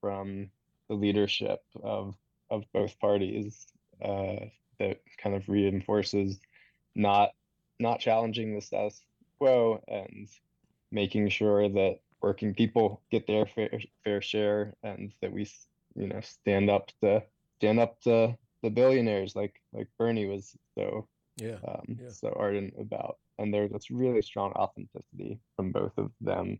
from 0.01 0.49
the 0.89 0.95
leadership 0.95 1.63
of 1.83 2.15
of 2.49 2.63
both 2.73 2.99
parties 2.99 3.67
uh, 4.03 4.37
that 4.79 4.99
kind 5.17 5.35
of 5.35 5.47
reinforces 5.49 6.39
not 6.95 7.31
not 7.79 7.99
challenging 7.99 8.55
the 8.55 8.61
status 8.61 9.01
quo 9.37 9.81
and 9.87 10.27
making 10.91 11.29
sure 11.29 11.69
that 11.69 11.99
working 12.21 12.53
people 12.53 13.01
get 13.11 13.27
their 13.27 13.45
fair, 13.45 13.79
fair 14.03 14.21
share 14.21 14.73
and 14.83 15.11
that 15.21 15.31
we 15.31 15.47
you 15.95 16.07
know 16.07 16.19
stand 16.21 16.69
up 16.69 16.91
to 17.01 17.21
stand 17.59 17.79
up 17.79 17.99
to 18.01 18.35
the 18.63 18.69
billionaires 18.69 19.35
like 19.35 19.61
like 19.73 19.87
Bernie 19.97 20.27
was 20.27 20.55
so 20.75 21.07
Yeah. 21.39 21.57
um, 21.67 21.97
Yeah. 22.01 22.09
so 22.09 22.33
ardent 22.35 22.73
about. 22.79 23.17
And 23.37 23.53
there's 23.53 23.71
this 23.71 23.91
really 23.91 24.21
strong 24.23 24.51
authenticity 24.53 25.39
from 25.55 25.71
both 25.71 25.95
of 25.99 26.11
them, 26.21 26.59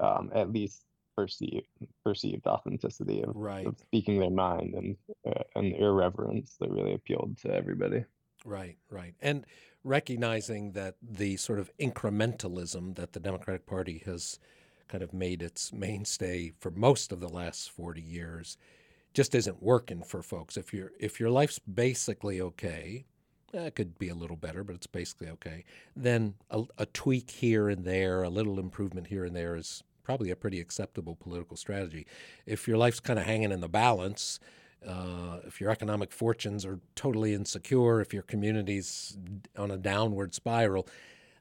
um, 0.00 0.30
at 0.34 0.50
least 0.52 0.84
perceived 1.16 1.66
perceived 2.04 2.46
authenticity 2.46 3.22
of, 3.22 3.34
Right. 3.36 3.66
of 3.66 3.78
speaking 3.78 4.18
their 4.18 4.30
mind 4.30 4.74
and 4.74 4.96
uh, 5.26 5.42
an 5.54 5.72
irreverence 5.74 6.56
that 6.58 6.70
really 6.70 6.94
appealed 6.94 7.36
to 7.38 7.54
everybody. 7.54 8.04
Right, 8.44 8.78
right. 8.90 9.14
And 9.20 9.44
recognizing 9.88 10.72
that 10.72 10.96
the 11.02 11.36
sort 11.36 11.58
of 11.58 11.70
incrementalism 11.78 12.94
that 12.96 13.12
the 13.12 13.20
Democratic 13.20 13.66
Party 13.66 14.02
has 14.04 14.38
kind 14.86 15.02
of 15.02 15.12
made 15.12 15.42
its 15.42 15.72
mainstay 15.72 16.52
for 16.60 16.70
most 16.70 17.12
of 17.12 17.20
the 17.20 17.28
last 17.28 17.70
40 17.70 18.00
years 18.00 18.56
just 19.14 19.34
isn't 19.34 19.62
working 19.62 20.02
for 20.02 20.22
folks. 20.22 20.56
If 20.56 20.72
your 20.72 20.92
if 21.00 21.18
your 21.18 21.30
life's 21.30 21.58
basically 21.58 22.40
okay, 22.40 23.06
eh, 23.54 23.64
it 23.64 23.74
could 23.74 23.98
be 23.98 24.08
a 24.08 24.14
little 24.14 24.36
better, 24.36 24.62
but 24.62 24.76
it's 24.76 24.86
basically 24.86 25.28
okay. 25.30 25.64
Then 25.96 26.34
a, 26.50 26.64
a 26.76 26.86
tweak 26.86 27.30
here 27.30 27.68
and 27.68 27.84
there, 27.84 28.22
a 28.22 28.28
little 28.28 28.58
improvement 28.58 29.08
here 29.08 29.24
and 29.24 29.34
there 29.34 29.56
is 29.56 29.82
probably 30.04 30.30
a 30.30 30.36
pretty 30.36 30.60
acceptable 30.60 31.16
political 31.16 31.56
strategy. 31.56 32.06
If 32.46 32.68
your 32.68 32.78
life's 32.78 33.00
kind 33.00 33.18
of 33.18 33.26
hanging 33.26 33.52
in 33.52 33.60
the 33.60 33.68
balance, 33.68 34.40
uh, 34.86 35.38
if 35.46 35.60
your 35.60 35.70
economic 35.70 36.12
fortunes 36.12 36.64
are 36.64 36.80
totally 36.94 37.34
insecure, 37.34 38.00
if 38.00 38.12
your 38.12 38.22
community's 38.22 39.16
on 39.56 39.70
a 39.70 39.76
downward 39.76 40.34
spiral, 40.34 40.88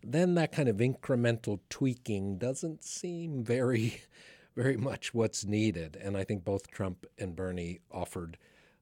then 0.04 0.36
that 0.36 0.52
kind 0.52 0.69
of 0.69 0.78
incremental 0.78 1.60
tweaking 1.69 2.38
doesn't 2.38 2.84
seem 2.84 3.43
very, 3.43 4.02
very 4.56 4.78
much 4.78 5.13
what's 5.13 5.45
needed. 5.45 5.97
And 6.02 6.17
I 6.17 6.23
think 6.23 6.43
both 6.43 6.69
Trump 6.71 7.06
and 7.17 7.36
Bernie 7.36 7.80
offered 7.91 8.38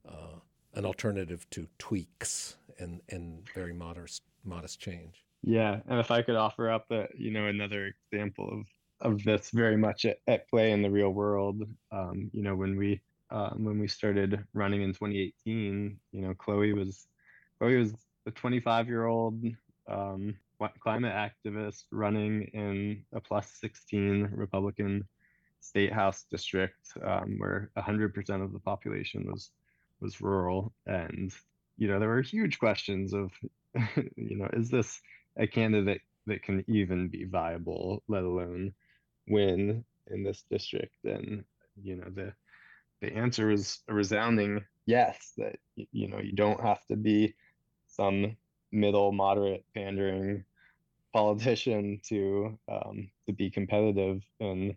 uh, 0.08 0.39
an 0.74 0.86
alternative 0.86 1.50
to 1.52 1.68
tweaks 1.78 2.58
and, 2.80 3.02
and 3.10 3.48
very 3.54 3.74
modest, 3.74 4.24
modest 4.44 4.80
change. 4.80 5.26
Yeah, 5.46 5.80
and 5.88 6.00
if 6.00 6.10
I 6.10 6.24
could 6.24 6.36
offer 6.36 6.72
up 6.72 6.89
a 6.89 7.08
you 7.15 7.30
know 7.30 7.46
another 7.46 7.94
example 8.12 8.50
of 8.52 8.68
of 9.02 9.24
this 9.24 9.52
very 9.52 9.78
much 9.78 10.06
at, 10.06 10.18
at 10.26 10.50
play 10.50 10.72
in 10.72 10.82
the 10.82 10.89
real 10.89 11.12
world, 11.12 11.62
um, 11.91 12.32
you 12.34 12.41
know 12.41 12.56
when 12.56 12.76
we 12.76 13.00
um, 13.36 13.65
when 13.65 13.80
we 13.80 13.88
started 13.88 14.45
running 14.54 14.82
in 14.82 14.93
2018, 14.93 16.00
you 16.13 16.21
know 16.21 16.34
Chloe 16.34 16.74
was 16.74 17.08
Chloe 17.60 17.78
was 17.78 17.93
a 18.26 18.32
25 18.32 18.88
year 18.88 19.06
old 19.06 19.43
um, 19.88 20.36
climate 20.80 21.13
activist 21.13 21.84
running 21.91 22.43
in 22.54 23.04
a 23.13 23.19
plus 23.19 23.52
16 23.60 24.30
Republican 24.32 25.06
state 25.60 25.91
house 25.91 26.26
district 26.32 26.80
um, 27.04 27.36
where 27.38 27.71
100% 27.78 28.43
of 28.43 28.54
the 28.54 28.60
population 28.60 29.30
was 29.30 29.52
was 30.00 30.21
rural, 30.21 30.74
and 30.86 31.34
you 31.78 31.89
know 31.89 32.00
there 32.00 32.10
were 32.10 32.21
huge 32.21 32.58
questions 32.58 33.13
of 33.13 33.32
you 34.15 34.38
know 34.38 34.50
is 34.54 34.69
this 34.69 35.02
a 35.38 35.45
candidate 35.45 36.02
that 36.28 36.41
can 36.41 36.63
even 36.67 37.10
be 37.10 37.26
viable, 37.26 38.02
let 38.08 38.24
alone 38.24 38.74
win 39.28 39.84
in 40.10 40.24
this 40.24 40.45
district. 40.50 40.95
And 41.04 41.43
you 41.84 41.98
know 41.98 42.10
the 42.10 42.34
the 43.01 43.13
answer 43.13 43.51
is 43.51 43.79
a 43.88 43.93
resounding 43.93 44.63
yes. 44.86 45.34
That 45.38 45.58
you 45.75 46.08
know 46.08 46.19
you 46.19 46.34
don't 46.34 46.62
have 46.62 46.86
to 46.88 46.95
be 46.95 47.36
some 47.88 48.36
middle 48.71 49.12
moderate 49.12 49.63
pandering 49.73 50.43
politician 51.13 52.01
to 52.10 52.58
um, 52.69 53.10
to 53.25 53.34
be 53.34 53.49
competitive 53.49 54.21
in 54.39 54.75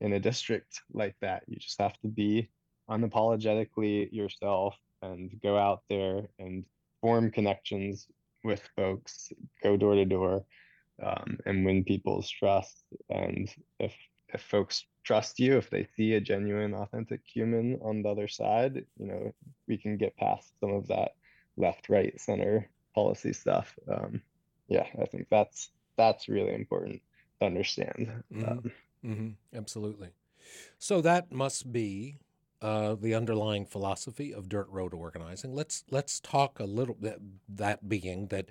in 0.00 0.12
a 0.12 0.20
district 0.20 0.82
like 0.92 1.16
that. 1.20 1.44
You 1.46 1.56
just 1.56 1.80
have 1.80 1.98
to 2.00 2.08
be 2.08 2.50
unapologetically 2.90 4.12
yourself 4.12 4.76
and 5.02 5.30
go 5.42 5.56
out 5.56 5.82
there 5.88 6.28
and 6.38 6.64
form 7.00 7.30
connections 7.30 8.06
with 8.42 8.62
folks, 8.76 9.32
go 9.62 9.76
door 9.76 9.94
to 9.94 10.04
door, 10.04 10.44
um, 11.02 11.38
and 11.46 11.64
win 11.64 11.84
people's 11.84 12.28
trust. 12.30 12.84
And 13.10 13.52
if 13.80 13.94
if 14.32 14.42
folks 14.42 14.84
trust 15.04 15.38
you, 15.38 15.56
if 15.58 15.70
they 15.70 15.86
see 15.96 16.14
a 16.14 16.20
genuine, 16.20 16.74
authentic 16.74 17.22
human 17.26 17.78
on 17.82 18.02
the 18.02 18.08
other 18.08 18.28
side, 18.28 18.86
you 18.98 19.06
know, 19.06 19.34
we 19.68 19.76
can 19.78 19.96
get 19.96 20.16
past 20.16 20.52
some 20.60 20.72
of 20.72 20.88
that 20.88 21.12
left, 21.56 21.88
right, 21.88 22.18
center 22.20 22.68
policy 22.94 23.32
stuff. 23.32 23.78
Um, 23.88 24.22
yeah, 24.68 24.86
I 25.00 25.06
think 25.06 25.28
that's 25.30 25.70
that's 25.96 26.28
really 26.28 26.54
important 26.54 27.02
to 27.40 27.46
understand. 27.46 28.24
Mhm. 28.32 28.48
Um, 28.48 28.72
hmm 29.02 29.30
Absolutely. 29.52 30.10
So 30.78 31.00
that 31.00 31.32
must 31.32 31.72
be 31.72 32.18
uh, 32.62 32.94
the 32.94 33.14
underlying 33.14 33.66
philosophy 33.66 34.32
of 34.32 34.48
dirt 34.48 34.68
road 34.68 34.94
organizing. 34.94 35.54
Let's 35.54 35.84
let's 35.90 36.20
talk 36.20 36.60
a 36.60 36.64
little 36.64 36.96
that 37.00 37.18
that 37.48 37.88
being 37.88 38.28
that 38.28 38.46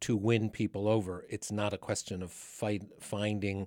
to 0.00 0.16
win 0.16 0.50
people 0.50 0.88
over, 0.88 1.24
it's 1.28 1.50
not 1.50 1.72
a 1.72 1.78
question 1.78 2.22
of 2.22 2.30
fight, 2.32 2.82
finding 3.00 3.66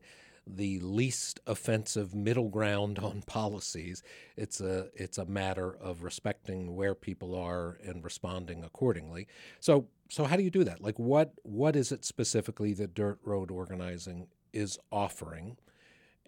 the 0.55 0.79
least 0.79 1.39
offensive 1.47 2.15
middle 2.15 2.49
ground 2.49 2.99
on 2.99 3.21
policies. 3.27 4.03
It's 4.35 4.61
a 4.61 4.89
it's 4.95 5.17
a 5.17 5.25
matter 5.25 5.75
of 5.81 6.03
respecting 6.03 6.75
where 6.75 6.95
people 6.95 7.35
are 7.35 7.77
and 7.83 8.03
responding 8.03 8.63
accordingly. 8.63 9.27
So 9.59 9.87
so 10.09 10.25
how 10.25 10.35
do 10.35 10.43
you 10.43 10.49
do 10.49 10.63
that? 10.63 10.81
Like 10.81 10.99
what 10.99 11.33
what 11.43 11.75
is 11.75 11.91
it 11.91 12.05
specifically 12.05 12.73
that 12.73 12.93
dirt 12.93 13.19
road 13.23 13.51
organizing 13.51 14.27
is 14.53 14.77
offering? 14.91 15.57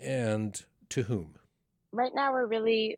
and 0.04 0.66
to 0.90 1.04
whom? 1.04 1.36
right 1.92 2.14
now 2.16 2.32
we're 2.32 2.46
really 2.46 2.98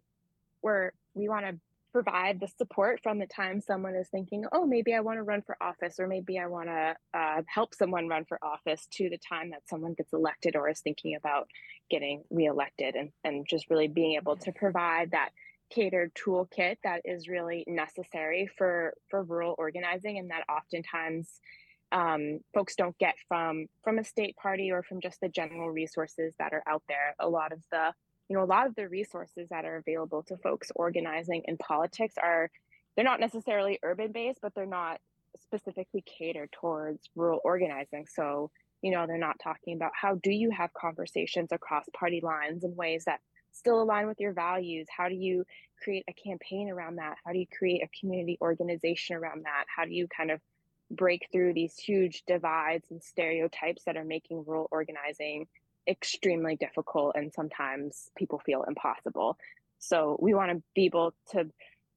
we're 0.61 0.91
we 1.13 1.27
want 1.27 1.45
to 1.45 1.55
provide 1.93 2.39
the 2.39 2.47
support 2.57 2.99
from 3.03 3.19
the 3.19 3.27
time 3.27 3.61
someone 3.61 3.95
is 3.95 4.09
thinking 4.09 4.43
oh 4.51 4.65
maybe 4.65 4.93
i 4.93 4.99
want 4.99 5.17
to 5.17 5.23
run 5.23 5.43
for 5.43 5.55
office 5.61 5.99
or 5.99 6.07
maybe 6.07 6.39
i 6.39 6.47
want 6.47 6.67
to 6.67 6.95
uh, 7.13 7.41
help 7.47 7.73
someone 7.75 8.07
run 8.07 8.25
for 8.25 8.43
office 8.43 8.87
to 8.91 9.09
the 9.09 9.19
time 9.29 9.51
that 9.51 9.61
someone 9.69 9.93
gets 9.93 10.11
elected 10.11 10.55
or 10.55 10.67
is 10.67 10.81
thinking 10.81 11.15
about 11.15 11.47
getting 11.91 12.23
reelected 12.31 12.95
and, 12.95 13.11
and 13.23 13.47
just 13.47 13.69
really 13.69 13.87
being 13.87 14.15
able 14.15 14.35
to 14.35 14.51
provide 14.51 15.11
that 15.11 15.29
catered 15.69 16.11
toolkit 16.15 16.77
that 16.83 17.01
is 17.05 17.27
really 17.27 17.63
necessary 17.67 18.49
for 18.57 18.93
for 19.09 19.23
rural 19.23 19.55
organizing 19.57 20.17
and 20.17 20.31
that 20.31 20.43
oftentimes 20.49 21.39
um, 21.93 22.39
folks 22.55 22.75
don't 22.75 22.97
get 22.97 23.13
from 23.27 23.67
from 23.83 23.99
a 23.99 24.03
state 24.03 24.35
party 24.35 24.71
or 24.71 24.81
from 24.81 24.99
just 24.99 25.21
the 25.21 25.29
general 25.29 25.69
resources 25.69 26.33
that 26.39 26.51
are 26.51 26.63
out 26.67 26.81
there. 26.89 27.15
A 27.19 27.29
lot 27.29 27.53
of 27.53 27.59
the 27.71 27.93
you 28.29 28.37
know 28.37 28.43
a 28.43 28.45
lot 28.45 28.67
of 28.67 28.75
the 28.75 28.87
resources 28.87 29.47
that 29.49 29.65
are 29.65 29.77
available 29.77 30.23
to 30.23 30.37
folks 30.37 30.71
organizing 30.75 31.43
in 31.45 31.57
politics 31.57 32.15
are 32.21 32.49
they're 32.95 33.05
not 33.05 33.19
necessarily 33.19 33.79
urban 33.83 34.11
based, 34.11 34.39
but 34.41 34.53
they're 34.55 34.65
not 34.65 34.99
specifically 35.41 36.03
catered 36.19 36.51
towards 36.51 37.09
rural 37.15 37.41
organizing. 37.43 38.05
So 38.13 38.51
you 38.81 38.91
know 38.91 39.05
they're 39.07 39.17
not 39.17 39.39
talking 39.43 39.75
about 39.75 39.91
how 39.99 40.15
do 40.15 40.31
you 40.31 40.51
have 40.51 40.73
conversations 40.73 41.51
across 41.51 41.85
party 41.97 42.21
lines 42.23 42.63
in 42.63 42.75
ways 42.75 43.05
that 43.05 43.19
still 43.51 43.81
align 43.81 44.07
with 44.07 44.19
your 44.19 44.33
values? 44.33 44.87
How 44.95 45.09
do 45.09 45.15
you 45.15 45.45
create 45.81 46.03
a 46.09 46.13
campaign 46.13 46.69
around 46.69 46.95
that? 46.95 47.15
How 47.25 47.31
do 47.31 47.39
you 47.39 47.45
create 47.57 47.83
a 47.83 47.99
community 47.99 48.37
organization 48.41 49.15
around 49.15 49.43
that? 49.45 49.65
How 49.73 49.85
do 49.85 49.93
you 49.93 50.07
kind 50.15 50.31
of 50.31 50.41
break 50.91 51.27
through 51.31 51.53
these 51.53 51.77
huge 51.77 52.23
divides 52.27 52.87
and 52.91 53.01
stereotypes 53.01 53.83
that 53.85 53.97
are 53.97 54.03
making 54.03 54.43
rural 54.45 54.67
organizing 54.71 55.47
extremely 55.87 56.55
difficult 56.55 57.15
and 57.15 57.31
sometimes 57.33 58.09
people 58.17 58.39
feel 58.45 58.63
impossible 58.63 59.37
so 59.79 60.17
we 60.21 60.33
want 60.33 60.51
to 60.51 60.63
be 60.75 60.85
able 60.85 61.13
to 61.29 61.45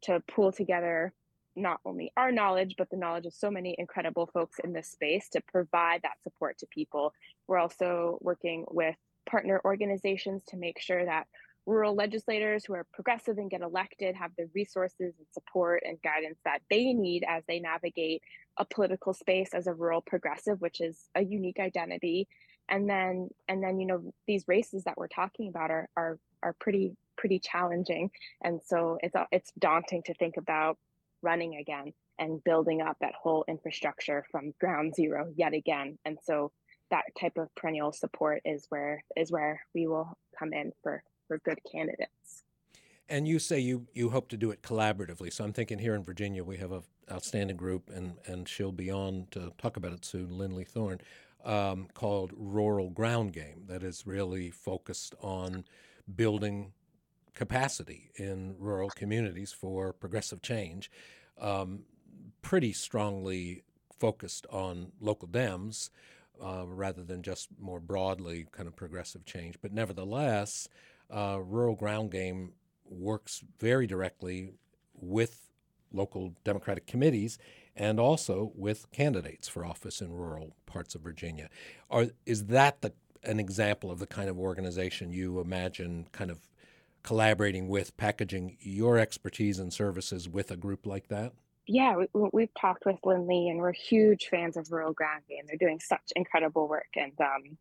to 0.03 0.21
pull 0.29 0.53
together 0.53 1.13
not 1.57 1.81
only 1.85 2.13
our 2.17 2.31
knowledge, 2.31 2.75
but 2.77 2.91
the 2.91 2.97
knowledge 2.97 3.27
of 3.27 3.33
so 3.33 3.51
many 3.51 3.75
incredible 3.79 4.29
folks 4.33 4.59
in 4.63 4.73
this 4.73 4.89
space 4.89 5.29
to 5.31 5.41
provide 5.41 6.03
that 6.03 6.23
support 6.23 6.59
to 6.59 6.67
people. 6.67 7.13
We're 7.49 7.59
also 7.59 8.19
working 8.21 8.67
with 8.71 8.95
partner 9.29 9.61
organizations 9.65 10.43
to 10.49 10.57
make 10.57 10.79
sure 10.79 11.05
that 11.05 11.27
rural 11.65 11.97
legislators 11.97 12.65
who 12.65 12.75
are 12.75 12.87
progressive 12.93 13.39
and 13.39 13.51
get 13.51 13.61
elected 13.61 14.15
have 14.15 14.31
the 14.39 14.49
resources 14.55 15.15
and 15.19 15.27
support 15.33 15.83
and 15.85 16.01
guidance 16.03 16.39
that 16.45 16.61
they 16.71 16.93
need 16.93 17.25
as 17.29 17.43
they 17.49 17.59
navigate 17.59 18.23
a 18.57 18.65
political 18.65 19.13
space 19.13 19.51
as 19.53 19.67
a 19.67 19.75
rural 19.75 20.01
progressive 20.01 20.61
which 20.61 20.81
is 20.81 21.09
a 21.17 21.25
unique 21.25 21.59
identity 21.59 22.29
and 22.69 22.89
then 22.89 23.29
and 23.49 23.63
then 23.63 23.79
you 23.79 23.87
know 23.87 24.03
these 24.27 24.45
races 24.49 24.85
that 24.85 24.97
we're 24.97 25.09
talking 25.09 25.49
about 25.49 25.71
are 25.71 25.89
are 25.97 26.19
are 26.43 26.55
pretty 26.55 26.97
pretty 27.17 27.39
challenging 27.39 28.11
and 28.45 28.61
so 28.65 28.99
it's 29.03 29.15
it's 29.33 29.53
daunting 29.59 30.03
to 30.03 30.15
think 30.15 30.37
about 30.37 30.77
running 31.23 31.57
again 31.57 31.93
and 32.19 32.43
building 32.45 32.81
up 32.81 32.97
that 33.01 33.15
whole 33.15 33.45
infrastructure 33.49 34.25
from 34.31 34.55
ground 34.61 34.95
zero 34.95 35.33
yet 35.37 35.53
again. 35.53 35.99
And 36.05 36.19
so 36.23 36.53
that 36.91 37.05
type 37.21 37.37
of 37.37 37.55
perennial 37.55 37.93
support 37.93 38.41
is 38.45 38.67
where 38.69 39.03
is 39.17 39.31
where 39.31 39.61
we 39.75 39.87
will 39.87 40.17
come 40.39 40.53
in 40.53 40.73
for 40.83 41.03
for 41.29 41.39
good 41.39 41.59
candidates. 41.71 42.45
And 43.09 43.27
you 43.29 43.39
say 43.39 43.59
you 43.59 43.87
you 43.93 44.11
hope 44.11 44.29
to 44.31 44.37
do 44.37 44.51
it 44.51 44.63
collaboratively. 44.63 45.33
So 45.33 45.45
I'm 45.45 45.53
thinking 45.53 45.79
here 45.79 45.95
in 45.95 46.03
Virginia 46.03 46.43
we 46.45 46.57
have 46.59 46.73
a 46.73 46.83
outstanding 47.11 47.57
group, 47.57 47.91
and 47.95 48.15
and 48.27 48.49
she'll 48.49 48.73
be 48.73 48.91
on 48.91 49.27
to 49.33 49.53
talk 49.59 49.77
about 49.77 49.93
it 49.93 50.05
soon, 50.05 50.39
Lindley 50.39 50.65
Thorne, 50.65 51.01
um, 51.47 51.87
called 51.95 52.33
Rural 52.37 52.91
Ground 52.91 53.33
Game, 53.33 53.63
that 53.69 53.83
is 53.83 54.07
really 54.07 54.51
focused 54.51 55.15
on 55.23 55.65
building 56.15 56.73
capacity 57.35 58.11
in 58.17 58.57
rural 58.59 58.91
communities 58.91 59.53
for 59.53 59.93
progressive 59.93 60.43
change, 60.43 60.91
um, 61.41 61.81
pretty 62.43 62.73
strongly 62.73 63.63
focused 63.99 64.47
on 64.51 64.93
local 65.01 65.29
Dems 65.29 65.91
uh, 66.45 66.65
rather 66.67 67.03
than 67.03 67.23
just 67.23 67.49
more 67.59 67.81
broadly 67.81 68.47
kind 68.51 68.67
of 68.67 68.75
progressive 68.75 69.25
change. 69.25 69.57
But 69.63 69.73
nevertheless, 69.73 70.69
uh, 71.11 71.39
rural 71.41 71.77
ground 71.77 72.11
game 72.11 72.53
works 72.85 73.43
very 73.61 73.87
directly 73.87 74.55
with 74.95 75.49
local 75.93 76.35
Democratic 76.45 76.87
committees 76.87 77.39
and 77.77 78.01
also 78.01 78.53
with 78.55 78.91
candidates 78.91 79.49
for 79.49 79.65
office 79.65 80.01
in 80.01 80.13
rural 80.13 80.57
parts 80.67 80.95
of 80.95 81.03
Virginia. 81.03 81.49
Are, 81.91 82.07
is 82.25 82.47
that 82.47 82.81
the, 82.81 82.93
an 83.23 83.39
example 83.39 83.91
of 83.91 83.99
the 83.99 84.07
kind 84.07 84.29
of 84.29 84.39
organization 84.39 85.11
you 85.11 85.41
imagine 85.41 86.09
kind 86.13 86.31
of 86.31 86.41
collaborating 87.03 87.69
with, 87.69 87.97
packaging 87.97 88.57
your 88.61 88.99
expertise 88.99 89.59
and 89.59 89.73
services 89.73 90.29
with 90.29 90.51
a 90.51 90.57
group 90.57 90.87
like 90.87 91.09
that? 91.09 91.33
Yeah, 91.69 91.97
we, 92.13 92.43
have 92.43 92.55
talked 92.61 92.87
with 92.87 92.97
Lindley, 93.05 93.49
and 93.49 93.59
we're 93.59 93.73
huge 93.73 94.29
fans 94.31 94.57
of 94.57 94.71
Rural 94.71 94.93
Ground 94.93 95.23
Game. 95.29 95.45
They're 95.47 95.57
doing 95.57 95.81
such 95.81 96.13
incredible 96.15 96.69
work, 96.69 96.87
and 96.95 97.13
um, 97.21 97.59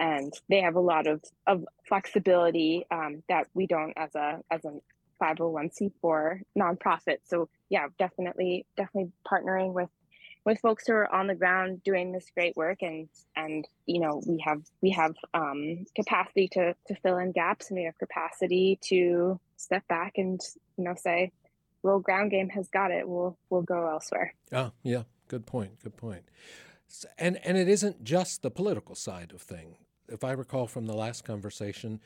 and 0.00 0.32
they 0.48 0.60
have 0.62 0.74
a 0.74 0.80
lot 0.80 1.06
of 1.06 1.22
of 1.46 1.64
flexibility 1.86 2.86
um, 2.90 3.22
that 3.28 3.46
we 3.54 3.68
don't 3.68 3.92
as 3.96 4.14
a 4.16 4.40
as 4.50 4.64
a 4.64 4.72
501c4 5.22 6.40
nonprofit. 6.58 7.18
So 7.24 7.48
yeah, 7.68 7.86
definitely 7.98 8.66
definitely 8.76 9.12
partnering 9.26 9.72
with 9.72 9.90
with 10.44 10.60
folks 10.60 10.86
who 10.86 10.92
are 10.92 11.12
on 11.12 11.26
the 11.26 11.34
ground 11.34 11.82
doing 11.82 12.12
this 12.12 12.30
great 12.34 12.56
work. 12.56 12.82
And 12.82 13.08
and 13.34 13.66
you 13.86 14.00
know 14.00 14.22
we 14.26 14.42
have 14.44 14.62
we 14.80 14.90
have 14.90 15.14
um, 15.34 15.84
capacity 15.94 16.48
to 16.52 16.74
to 16.86 16.94
fill 17.02 17.18
in 17.18 17.32
gaps 17.32 17.70
and 17.70 17.78
we 17.78 17.84
have 17.84 17.98
capacity 17.98 18.78
to 18.84 19.38
step 19.56 19.86
back 19.88 20.14
and 20.16 20.40
you 20.76 20.84
know 20.84 20.94
say 20.96 21.32
well 21.82 21.98
ground 21.98 22.30
game 22.30 22.48
has 22.50 22.68
got 22.68 22.90
it. 22.90 23.08
We'll 23.08 23.36
we'll 23.50 23.62
go 23.62 23.88
elsewhere. 23.88 24.34
Oh 24.52 24.72
yeah. 24.82 25.02
Good 25.28 25.46
point. 25.46 25.80
Good 25.82 25.96
point. 25.96 26.22
And 27.18 27.38
and 27.44 27.56
it 27.56 27.68
isn't 27.68 28.04
just 28.04 28.42
the 28.42 28.50
political 28.50 28.94
side 28.94 29.32
of 29.32 29.42
thing. 29.42 29.76
If 30.08 30.22
i 30.22 30.30
recall 30.30 30.68
from 30.68 30.86
the 30.86 30.94
last 30.94 31.24
conversation 31.24 32.00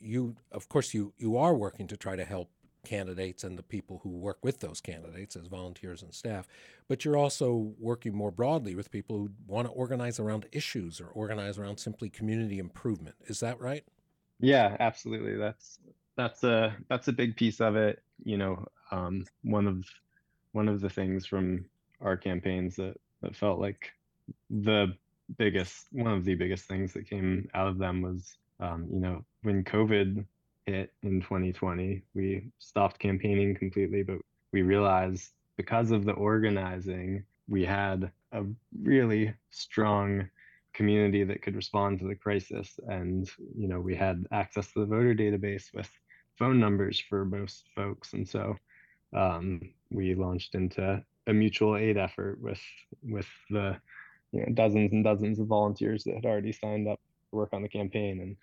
you 0.00 0.36
of 0.52 0.68
course 0.68 0.94
you 0.94 1.12
you 1.16 1.36
are 1.36 1.54
working 1.54 1.86
to 1.86 1.96
try 1.96 2.16
to 2.16 2.24
help 2.24 2.50
candidates 2.86 3.44
and 3.44 3.58
the 3.58 3.62
people 3.62 4.00
who 4.02 4.10
work 4.10 4.38
with 4.42 4.60
those 4.60 4.80
candidates 4.80 5.36
as 5.36 5.48
volunteers 5.48 6.02
and 6.02 6.14
staff, 6.14 6.46
but 6.88 7.04
you're 7.04 7.16
also 7.16 7.74
working 7.78 8.14
more 8.14 8.30
broadly 8.30 8.74
with 8.74 8.90
people 8.90 9.16
who 9.16 9.30
want 9.46 9.66
to 9.66 9.72
organize 9.72 10.20
around 10.20 10.46
issues 10.52 11.00
or 11.00 11.08
organize 11.08 11.58
around 11.58 11.78
simply 11.78 12.08
community 12.08 12.58
improvement. 12.58 13.16
Is 13.26 13.40
that 13.40 13.60
right? 13.60 13.84
Yeah, 14.38 14.76
absolutely. 14.80 15.36
That's 15.36 15.80
that's 16.16 16.44
a 16.44 16.74
that's 16.88 17.08
a 17.08 17.12
big 17.12 17.36
piece 17.36 17.60
of 17.60 17.76
it. 17.76 18.02
You 18.24 18.38
know, 18.38 18.66
um, 18.90 19.26
one 19.42 19.66
of 19.66 19.84
one 20.52 20.68
of 20.68 20.80
the 20.80 20.90
things 20.90 21.26
from 21.26 21.64
our 22.00 22.16
campaigns 22.16 22.76
that 22.76 22.94
that 23.22 23.34
felt 23.34 23.58
like 23.58 23.90
the 24.50 24.94
biggest 25.38 25.86
one 25.90 26.12
of 26.12 26.24
the 26.24 26.34
biggest 26.34 26.66
things 26.66 26.92
that 26.92 27.08
came 27.08 27.48
out 27.54 27.66
of 27.66 27.78
them 27.78 28.02
was 28.02 28.36
um, 28.60 28.86
you 28.92 29.00
know 29.00 29.24
when 29.42 29.64
COVID 29.64 30.24
hit 30.66 30.92
in 31.02 31.20
2020. 31.20 32.02
We 32.14 32.50
stopped 32.58 32.98
campaigning 32.98 33.54
completely, 33.54 34.02
but 34.02 34.18
we 34.52 34.62
realized 34.62 35.30
because 35.56 35.90
of 35.90 36.04
the 36.04 36.12
organizing, 36.12 37.24
we 37.48 37.64
had 37.64 38.10
a 38.32 38.42
really 38.82 39.32
strong 39.50 40.28
community 40.74 41.24
that 41.24 41.40
could 41.40 41.56
respond 41.56 42.00
to 42.00 42.06
the 42.06 42.14
crisis. 42.14 42.78
And, 42.88 43.30
you 43.56 43.68
know, 43.68 43.80
we 43.80 43.94
had 43.94 44.26
access 44.32 44.72
to 44.72 44.80
the 44.80 44.86
voter 44.86 45.14
database 45.14 45.72
with 45.72 45.90
phone 46.36 46.60
numbers 46.60 47.00
for 47.00 47.24
most 47.24 47.66
folks. 47.74 48.12
And 48.12 48.28
so 48.28 48.56
um, 49.16 49.60
we 49.90 50.14
launched 50.14 50.54
into 50.54 51.02
a 51.28 51.32
mutual 51.32 51.76
aid 51.76 51.96
effort 51.96 52.40
with 52.40 52.60
with 53.02 53.26
the 53.50 53.76
you 54.32 54.40
know, 54.40 54.52
dozens 54.52 54.92
and 54.92 55.02
dozens 55.02 55.38
of 55.38 55.46
volunteers 55.46 56.04
that 56.04 56.14
had 56.14 56.26
already 56.26 56.52
signed 56.52 56.86
up 56.88 57.00
work 57.36 57.50
on 57.52 57.62
the 57.62 57.68
campaign. 57.68 58.20
And 58.20 58.36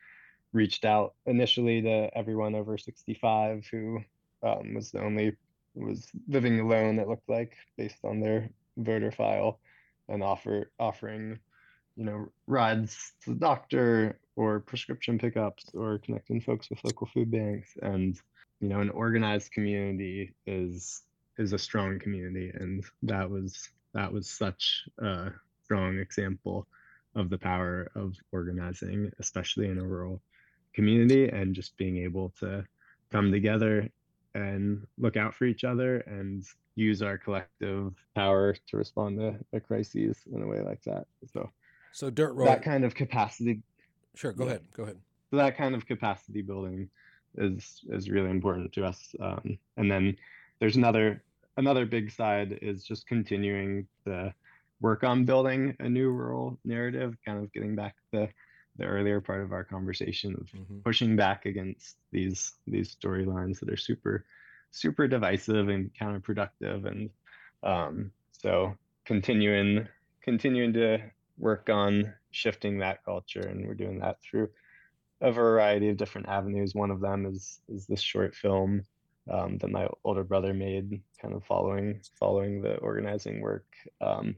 reached 0.53 0.86
out 0.86 1.15
initially 1.25 1.82
to 1.82 2.15
everyone 2.15 2.56
over 2.56 2.77
65 2.77 3.65
who 3.71 3.99
um, 4.43 4.75
was 4.75 4.91
the 4.91 5.01
only 5.01 5.36
was 5.75 6.08
living 6.27 6.60
alone 6.60 6.99
it 6.99 7.08
looked 7.08 7.27
like 7.27 7.58
based 7.77 7.97
on 8.03 8.19
their 8.19 8.47
voter 8.77 9.12
file 9.12 9.60
and 10.08 10.23
offer 10.23 10.69
offering 10.79 11.39
you 11.95 12.06
know 12.06 12.27
rides 12.45 13.13
to 13.23 13.32
the 13.32 13.39
doctor 13.39 14.19
or 14.36 14.60
prescription 14.60 15.17
pickups 15.17 15.65
or 15.73 15.97
connecting 15.99 16.39
folks 16.39 16.69
with 16.69 16.84
local 16.84 17.08
food 17.08 17.32
banks 17.32 17.71
and 17.82 18.19
you 18.60 18.69
know 18.69 18.79
an 18.79 18.91
organized 18.91 19.51
community 19.51 20.32
is 20.45 21.01
is 21.39 21.53
a 21.53 21.58
strong 21.58 21.97
community 21.97 22.51
and 22.53 22.84
that 23.01 23.27
was 23.27 23.69
that 23.95 24.12
was 24.12 24.29
such 24.29 24.84
a 24.99 25.32
strong 25.63 25.97
example 25.97 26.67
of 27.15 27.30
the 27.30 27.38
power 27.38 27.91
of 27.95 28.15
organizing 28.32 29.12
especially 29.19 29.67
in 29.67 29.78
a 29.78 29.84
rural 29.84 30.21
community 30.73 31.30
and 31.30 31.54
just 31.56 31.78
being 31.78 31.97
able 31.97 32.34
to 32.39 32.65
come 33.12 33.32
together 33.32 33.89
and 34.36 34.86
look 34.97 35.15
out 35.15 35.36
for 35.36 35.45
each 35.45 35.63
other 35.63 35.97
and 35.99 36.43
use 36.76 37.02
our 37.02 37.17
collective 37.17 37.93
power 38.15 38.56
to 38.67 38.78
respond 38.78 39.19
to 39.19 39.36
a 39.54 39.60
crises 39.60 40.17
in 40.34 40.41
a 40.41 40.47
way 40.47 40.62
like 40.62 40.82
that. 40.84 41.06
So, 41.32 41.49
so 41.91 42.10
dirt 42.10 42.34
road 42.34 42.47
that 42.47 42.63
kind 42.63 42.84
of 42.84 42.95
capacity. 42.95 43.62
Sure, 44.15 44.34
go 44.34 44.45
yeah. 44.45 44.49
ahead. 44.52 44.62
Go 44.76 44.84
ahead. 44.84 44.97
So 45.30 45.38
that 45.38 45.58
kind 45.58 45.76
of 45.76 45.86
capacity 45.86 46.41
building 46.41 46.89
is 47.38 47.82
is 47.89 48.10
really 48.10 48.30
important 48.30 48.73
to 48.73 48.86
us. 48.86 49.15
Um, 49.19 49.58
and 49.78 49.89
then 49.89 50.17
there's 50.60 50.76
another 50.76 51.23
another 51.58 51.86
big 51.86 52.12
side 52.12 52.58
is 52.62 52.84
just 52.84 53.08
continuing 53.08 53.88
to 54.06 54.34
work 54.83 55.03
on 55.03 55.23
building 55.25 55.75
a 55.79 55.89
new 55.89 56.11
rural 56.11 56.59
narrative, 56.65 57.15
kind 57.25 57.39
of 57.39 57.51
getting 57.51 57.75
back 57.75 57.95
the 58.11 58.29
the 58.77 58.85
earlier 58.85 59.21
part 59.21 59.41
of 59.41 59.53
our 59.53 59.63
conversation 59.63 60.33
of 60.33 60.47
mm-hmm. 60.47 60.79
pushing 60.79 61.15
back 61.15 61.45
against 61.45 61.97
these 62.11 62.53
these 62.67 62.95
storylines 62.95 63.59
that 63.59 63.69
are 63.69 63.77
super 63.77 64.25
super 64.71 65.07
divisive 65.07 65.69
and 65.69 65.91
counterproductive 65.99 66.85
and 66.85 67.09
um, 67.63 68.11
so 68.31 68.75
continuing 69.05 69.87
continuing 70.21 70.73
to 70.73 70.99
work 71.37 71.69
on 71.69 72.13
shifting 72.31 72.79
that 72.79 73.03
culture, 73.05 73.41
and 73.41 73.65
we're 73.65 73.73
doing 73.73 73.99
that 73.99 74.21
through 74.21 74.49
a 75.21 75.31
variety 75.31 75.89
of 75.89 75.97
different 75.97 76.27
avenues. 76.27 76.75
One 76.75 76.91
of 76.91 76.99
them 76.99 77.25
is 77.25 77.59
is 77.69 77.85
this 77.87 78.01
short 78.01 78.35
film 78.35 78.83
um, 79.31 79.57
that 79.59 79.71
my 79.71 79.87
older 80.03 80.23
brother 80.23 80.53
made, 80.53 81.01
kind 81.21 81.33
of 81.33 81.45
following 81.45 82.01
following 82.19 82.61
the 82.61 82.75
organizing 82.77 83.39
work 83.39 83.65
um, 84.01 84.35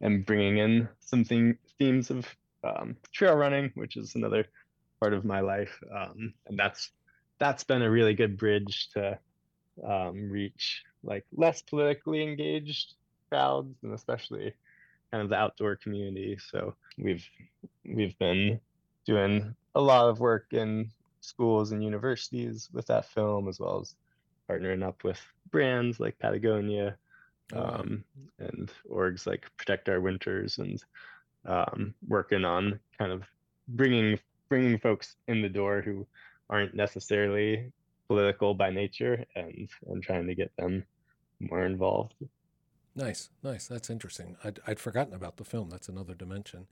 and 0.00 0.26
bringing 0.26 0.58
in 0.58 0.88
some 1.00 1.24
themes 1.24 2.10
of 2.10 2.26
um, 2.64 2.96
trail 3.12 3.34
running, 3.34 3.70
which 3.74 3.96
is 3.96 4.14
another 4.14 4.46
part 5.00 5.12
of 5.12 5.24
my 5.24 5.40
life, 5.40 5.78
um, 5.94 6.32
and 6.46 6.58
that's 6.58 6.90
that's 7.38 7.64
been 7.64 7.82
a 7.82 7.90
really 7.90 8.14
good 8.14 8.38
bridge 8.38 8.88
to 8.94 9.18
um, 9.86 10.30
reach 10.30 10.84
like 11.04 11.24
less 11.34 11.62
politically 11.62 12.22
engaged 12.22 12.94
crowds, 13.28 13.74
and 13.82 13.92
especially 13.92 14.54
kind 15.10 15.22
of 15.22 15.28
the 15.28 15.36
outdoor 15.36 15.76
community. 15.76 16.38
So 16.50 16.74
we've 16.98 17.26
we've 17.84 18.18
been 18.18 18.60
doing 19.06 19.54
a 19.74 19.80
lot 19.80 20.08
of 20.08 20.20
work 20.20 20.52
in 20.52 20.90
schools 21.20 21.72
and 21.72 21.82
universities 21.82 22.68
with 22.72 22.86
that 22.86 23.06
film, 23.06 23.48
as 23.48 23.60
well 23.60 23.80
as 23.80 23.94
partnering 24.48 24.82
up 24.82 25.04
with 25.04 25.20
brands 25.50 26.00
like 26.00 26.18
Patagonia 26.18 26.96
um, 27.52 28.04
and 28.38 28.70
orgs 28.90 29.26
like 29.26 29.46
Protect 29.56 29.88
Our 29.88 30.00
Winters, 30.00 30.58
and 30.58 30.82
um, 31.44 31.94
working 32.08 32.44
on 32.44 32.80
kind 32.98 33.12
of 33.12 33.22
bringing 33.68 34.18
bringing 34.48 34.78
folks 34.78 35.16
in 35.28 35.42
the 35.42 35.48
door 35.48 35.82
who 35.82 36.06
aren't 36.48 36.74
necessarily 36.74 37.72
political 38.08 38.54
by 38.54 38.70
nature, 38.70 39.24
and 39.34 39.68
and 39.88 40.02
trying 40.02 40.26
to 40.26 40.34
get 40.34 40.52
them 40.56 40.84
more 41.40 41.64
involved. 41.64 42.14
Nice, 42.94 43.28
nice. 43.42 43.66
That's 43.66 43.90
interesting. 43.90 44.36
I'd, 44.42 44.58
I'd 44.66 44.80
forgotten 44.80 45.12
about 45.12 45.36
the 45.36 45.44
film. 45.44 45.68
That's 45.68 45.88
another 45.88 46.14
dimension. 46.14 46.66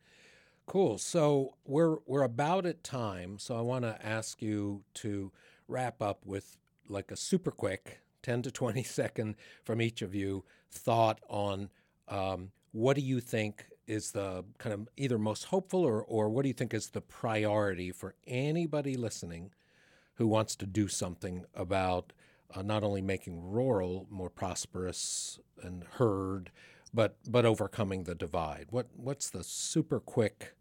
Cool. 0.66 0.96
So 0.96 1.54
we're 1.66 1.98
we're 2.06 2.22
about 2.22 2.64
at 2.64 2.82
time. 2.82 3.38
So 3.38 3.56
I 3.56 3.60
want 3.60 3.84
to 3.84 3.98
ask 4.04 4.40
you 4.40 4.82
to 4.94 5.30
wrap 5.68 6.00
up 6.00 6.24
with 6.24 6.56
like 6.88 7.10
a 7.10 7.16
super 7.16 7.50
quick 7.50 8.00
10 8.24 8.42
to 8.42 8.50
20 8.50 8.82
second 8.82 9.36
from 9.62 9.80
each 9.80 10.02
of 10.02 10.14
you 10.14 10.44
thought 10.70 11.20
on 11.28 11.70
um, 12.08 12.50
what 12.72 12.96
do 12.96 13.02
you 13.02 13.20
think 13.20 13.66
is 13.86 14.12
the 14.12 14.44
kind 14.58 14.72
of 14.72 14.88
either 14.96 15.18
most 15.18 15.44
hopeful 15.44 15.84
or, 15.84 16.02
or 16.02 16.28
what 16.28 16.42
do 16.42 16.48
you 16.48 16.54
think 16.54 16.74
is 16.74 16.88
the 16.88 17.00
priority 17.00 17.92
for 17.92 18.14
anybody 18.26 18.96
listening 18.96 19.50
who 20.14 20.26
wants 20.26 20.56
to 20.56 20.66
do 20.66 20.88
something 20.88 21.44
about 21.54 22.12
uh, 22.54 22.62
not 22.62 22.82
only 22.82 23.02
making 23.02 23.42
rural 23.50 24.06
more 24.10 24.30
prosperous 24.30 25.38
and 25.62 25.84
heard, 25.94 26.50
but 26.92 27.16
but 27.28 27.44
overcoming 27.44 28.04
the 28.04 28.14
divide. 28.14 28.66
What 28.70 28.88
what's 28.96 29.28
the 29.30 29.42
super 29.42 30.00
quick 30.00 30.54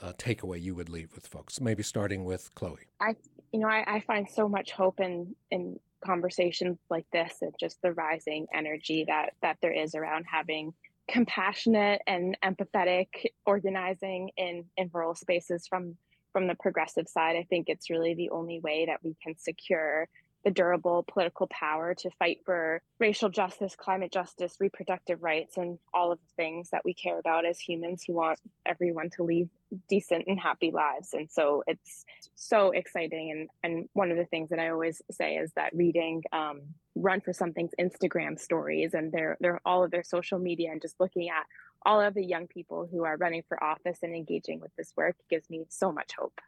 uh, 0.00 0.12
takeaway 0.18 0.60
you 0.60 0.74
would 0.74 0.88
leave 0.88 1.14
with 1.14 1.26
folks? 1.26 1.60
Maybe 1.60 1.82
starting 1.82 2.24
with 2.24 2.54
Chloe. 2.54 2.86
I 3.00 3.16
you 3.52 3.60
know 3.60 3.68
I, 3.68 3.84
I 3.86 4.00
find 4.00 4.28
so 4.28 4.48
much 4.48 4.72
hope 4.72 5.00
in 5.00 5.34
in 5.50 5.80
conversations 6.04 6.78
like 6.90 7.06
this 7.12 7.38
and 7.40 7.54
just 7.58 7.80
the 7.82 7.92
rising 7.92 8.46
energy 8.54 9.04
that 9.08 9.30
that 9.42 9.56
there 9.62 9.72
is 9.72 9.94
around 9.94 10.24
having 10.30 10.72
compassionate 11.08 12.00
and 12.06 12.36
empathetic 12.44 13.08
organizing 13.46 14.30
in 14.36 14.64
in 14.76 14.90
rural 14.92 15.14
spaces 15.14 15.66
from 15.66 15.96
from 16.32 16.46
the 16.46 16.54
progressive 16.56 17.08
side 17.08 17.36
i 17.36 17.46
think 17.50 17.68
it's 17.68 17.90
really 17.90 18.14
the 18.14 18.30
only 18.30 18.60
way 18.60 18.86
that 18.86 19.02
we 19.02 19.16
can 19.22 19.36
secure 19.36 20.08
the 20.44 20.50
durable 20.50 21.04
political 21.10 21.46
power 21.48 21.94
to 21.94 22.10
fight 22.18 22.38
for 22.44 22.82
racial 22.98 23.28
justice, 23.28 23.74
climate 23.76 24.12
justice, 24.12 24.56
reproductive 24.60 25.22
rights, 25.22 25.56
and 25.56 25.78
all 25.92 26.12
of 26.12 26.18
the 26.18 26.42
things 26.42 26.70
that 26.70 26.84
we 26.84 26.94
care 26.94 27.18
about 27.18 27.46
as 27.46 27.58
humans 27.58 28.04
who 28.06 28.12
want 28.12 28.38
everyone 28.66 29.10
to 29.10 29.22
lead 29.22 29.48
decent 29.88 30.24
and 30.26 30.38
happy 30.38 30.70
lives. 30.70 31.14
And 31.14 31.30
so 31.30 31.64
it's 31.66 32.04
so 32.34 32.70
exciting. 32.70 33.30
And, 33.30 33.48
and 33.62 33.88
one 33.94 34.10
of 34.10 34.16
the 34.16 34.26
things 34.26 34.50
that 34.50 34.58
I 34.58 34.68
always 34.68 35.00
say 35.10 35.36
is 35.36 35.50
that 35.56 35.74
reading 35.74 36.22
um, 36.32 36.62
Run 36.94 37.20
for 37.20 37.32
Something's 37.32 37.72
Instagram 37.80 38.38
stories 38.38 38.94
and 38.94 39.10
their, 39.10 39.36
their 39.40 39.60
all 39.64 39.82
of 39.82 39.90
their 39.90 40.04
social 40.04 40.38
media 40.38 40.70
and 40.70 40.80
just 40.80 41.00
looking 41.00 41.28
at 41.28 41.46
all 41.86 42.00
of 42.00 42.14
the 42.14 42.24
young 42.24 42.46
people 42.46 42.88
who 42.90 43.04
are 43.04 43.16
running 43.16 43.42
for 43.48 43.62
office 43.62 43.98
and 44.02 44.14
engaging 44.14 44.60
with 44.60 44.74
this 44.76 44.92
work 44.96 45.16
gives 45.28 45.48
me 45.50 45.64
so 45.68 45.92
much 45.92 46.12
hope. 46.18 46.40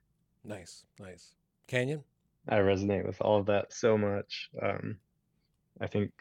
Nice, 0.44 0.84
nice. 1.00 1.34
Canyon? 1.66 2.04
I 2.48 2.56
resonate 2.56 3.06
with 3.06 3.20
all 3.20 3.40
of 3.40 3.46
that 3.46 3.72
so 3.72 3.98
much. 3.98 4.50
Um, 4.62 4.98
I 5.80 5.86
think 5.86 6.12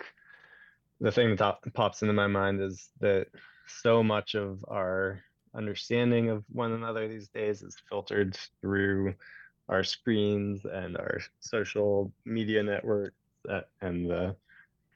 the 0.99 1.11
thing 1.11 1.35
that 1.35 1.57
pops 1.73 2.01
into 2.01 2.13
my 2.13 2.27
mind 2.27 2.61
is 2.61 2.89
that 2.99 3.27
so 3.67 4.03
much 4.03 4.35
of 4.35 4.63
our 4.67 5.19
understanding 5.53 6.29
of 6.29 6.43
one 6.51 6.71
another 6.71 7.07
these 7.07 7.29
days 7.29 7.61
is 7.61 7.77
filtered 7.89 8.37
through 8.61 9.13
our 9.69 9.83
screens 9.83 10.65
and 10.65 10.97
our 10.97 11.19
social 11.39 12.11
media 12.25 12.61
networks 12.61 13.15
uh, 13.49 13.61
and 13.81 14.09
the 14.09 14.35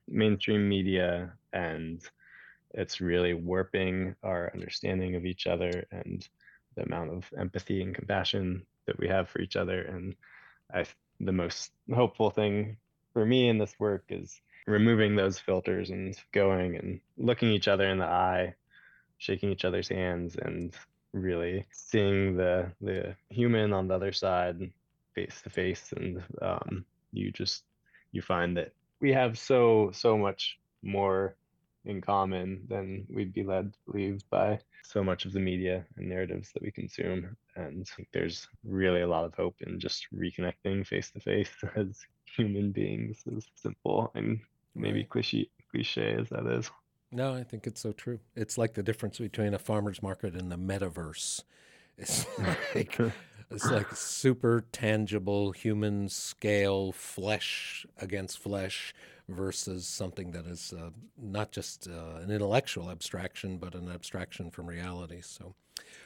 mainstream 0.08 0.68
media 0.68 1.32
and 1.54 2.02
it's 2.74 3.02
really 3.02 3.34
warping 3.34 4.16
our 4.24 4.52
understanding 4.54 5.16
of 5.16 5.26
each 5.26 5.48
other 5.48 5.86
and 5.92 6.28
the 6.76 6.84
amount 6.84 7.12
of 7.12 7.26
empathy 7.38 7.82
and 7.82 7.96
compassion 7.96 8.64
that 8.86 8.98
we 9.00 9.08
have 9.08 9.28
for 9.30 9.42
each 9.42 9.56
other 9.56 9.82
and 9.84 10.16
i 10.74 10.86
the 11.20 11.32
most 11.32 11.72
hopeful 11.94 12.30
thing 12.30 12.78
for 13.14 13.26
me 13.26 13.50
in 13.50 13.58
this 13.58 13.74
work 13.80 14.04
is 14.10 14.42
removing 14.68 15.16
those 15.16 15.40
filters 15.40 15.90
and 15.90 16.16
going 16.32 16.78
and 16.78 17.00
looking 17.18 17.50
each 17.50 17.68
other 17.68 17.90
in 17.90 17.98
the 17.98 18.06
eye, 18.06 18.56
shaking 19.18 19.52
each 19.52 19.66
other's 19.66 19.90
hands, 19.90 20.36
and 20.36 20.74
really 21.12 21.66
seeing 21.72 22.38
the 22.38 22.72
the 22.82 23.16
human 23.30 23.74
on 23.74 23.88
the 23.88 23.96
other 23.96 24.14
side 24.14 24.72
face 25.16 25.42
to 25.44 25.50
face. 25.50 25.92
And 25.96 26.24
um, 26.42 26.86
you 27.12 27.32
just 27.32 27.64
you 28.12 28.22
find 28.22 28.58
that 28.58 28.74
we 29.02 29.12
have 29.14 29.38
so 29.38 29.92
so 29.94 30.18
much 30.18 30.60
more 30.82 31.36
in 31.86 32.02
common 32.02 32.62
than 32.68 33.06
we'd 33.10 33.34
be 33.34 33.44
led 33.44 33.74
to 33.74 33.80
believe 33.92 34.22
by 34.30 34.60
so 34.84 35.04
much 35.04 35.26
of 35.26 35.34
the 35.34 35.40
media 35.40 35.86
and 35.98 36.10
narratives 36.10 36.52
that 36.54 36.64
we 36.64 36.72
consume. 36.72 37.36
And 37.56 37.90
there's 38.14 38.48
really 38.64 39.02
a 39.02 39.08
lot 39.08 39.26
of 39.26 39.34
hope 39.34 39.56
in 39.62 39.80
just 39.80 40.08
reconnecting 40.14 40.86
face 40.86 41.12
to 41.12 41.20
face 41.20 41.52
as 41.76 42.06
human 42.36 42.72
beings, 42.72 43.24
as 43.36 43.46
simple 43.56 44.12
and 44.16 44.40
maybe 44.76 45.00
right. 45.00 45.10
cliche, 45.10 45.50
cliche 45.72 46.16
as 46.20 46.30
that 46.30 46.46
is. 46.46 46.70
No, 47.12 47.34
I 47.34 47.44
think 47.44 47.66
it's 47.66 47.82
so 47.82 47.92
true. 47.92 48.20
It's 48.36 48.58
like 48.58 48.76
the 48.76 48.84
difference 48.84 49.18
between 49.18 49.54
a 49.54 49.60
farmer's 49.60 50.04
market 50.04 50.36
and 50.36 50.52
the 50.52 50.58
metaverse. 50.58 51.44
It's 51.98 52.26
like 52.76 53.00
it's 53.52 53.70
like 53.70 53.92
super 53.96 54.64
tangible 54.72 55.52
human 55.52 56.08
scale 56.10 56.92
flesh 56.92 57.86
against 58.00 58.40
flesh 58.40 58.94
versus 59.28 59.88
something 59.88 60.32
that 60.32 60.46
is 60.46 60.74
uh, 60.78 60.90
not 61.18 61.52
just 61.52 61.88
uh, 61.88 62.18
an 62.22 62.32
intellectual 62.32 62.90
abstraction, 62.90 63.58
but 63.58 63.76
an 63.76 63.90
abstraction 63.90 64.52
from 64.52 64.68
reality. 64.68 65.22
So, 65.22 65.56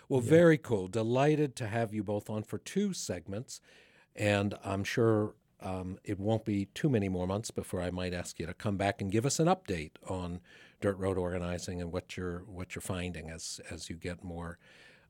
well, 0.10 0.22
yeah. 0.22 0.30
very 0.30 0.58
cool. 0.58 0.88
Delighted 0.88 1.56
to 1.58 1.68
have 1.68 1.94
you 1.94 2.04
both 2.04 2.30
on 2.30 2.44
for 2.44 2.58
two 2.58 2.94
segments. 2.94 3.62
And 4.16 4.56
I'm 4.64 4.84
sure 4.84 5.36
um, 5.62 5.98
it 6.04 6.20
won't 6.20 6.46
be 6.46 6.66
too 6.74 6.90
many 6.90 7.10
more 7.10 7.26
months 7.26 7.52
before 7.52 7.82
I 7.82 7.90
might 7.90 8.14
ask 8.14 8.40
you 8.40 8.46
to 8.46 8.54
come 8.54 8.78
back 8.78 9.02
and 9.02 9.12
give 9.12 9.26
us 9.26 9.40
an 9.40 9.48
update 9.48 9.92
on 10.08 10.40
dirt 10.82 10.98
road 10.98 11.18
organizing 11.18 11.82
and 11.82 11.92
what 11.92 12.18
you're 12.18 12.40
what 12.40 12.76
you're 12.76 12.82
finding 12.82 13.30
as 13.30 13.62
as 13.72 13.90
you 13.90 13.96
get 13.96 14.24
more 14.24 14.58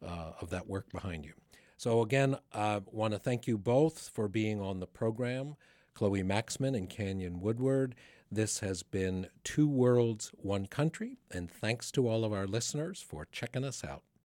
uh, 0.05 0.33
of 0.39 0.51
that 0.51 0.67
work 0.67 0.91
behind 0.91 1.25
you. 1.25 1.33
So 1.77 2.01
again, 2.01 2.37
I 2.53 2.81
want 2.91 3.13
to 3.13 3.19
thank 3.19 3.47
you 3.47 3.57
both 3.57 4.09
for 4.09 4.27
being 4.27 4.61
on 4.61 4.79
the 4.79 4.87
program. 4.87 5.55
Chloe 5.93 6.23
Maxmin 6.23 6.75
and 6.75 6.89
Canyon 6.89 7.39
Woodward. 7.39 7.95
This 8.31 8.59
has 8.59 8.81
been 8.81 9.27
Two 9.43 9.67
Worlds, 9.67 10.31
One 10.37 10.65
Country, 10.65 11.17
and 11.29 11.51
thanks 11.51 11.91
to 11.91 12.07
all 12.07 12.25
of 12.25 12.33
our 12.33 12.47
listeners 12.47 12.99
for 12.99 13.27
checking 13.31 13.63
us 13.63 13.83
out. 13.83 14.01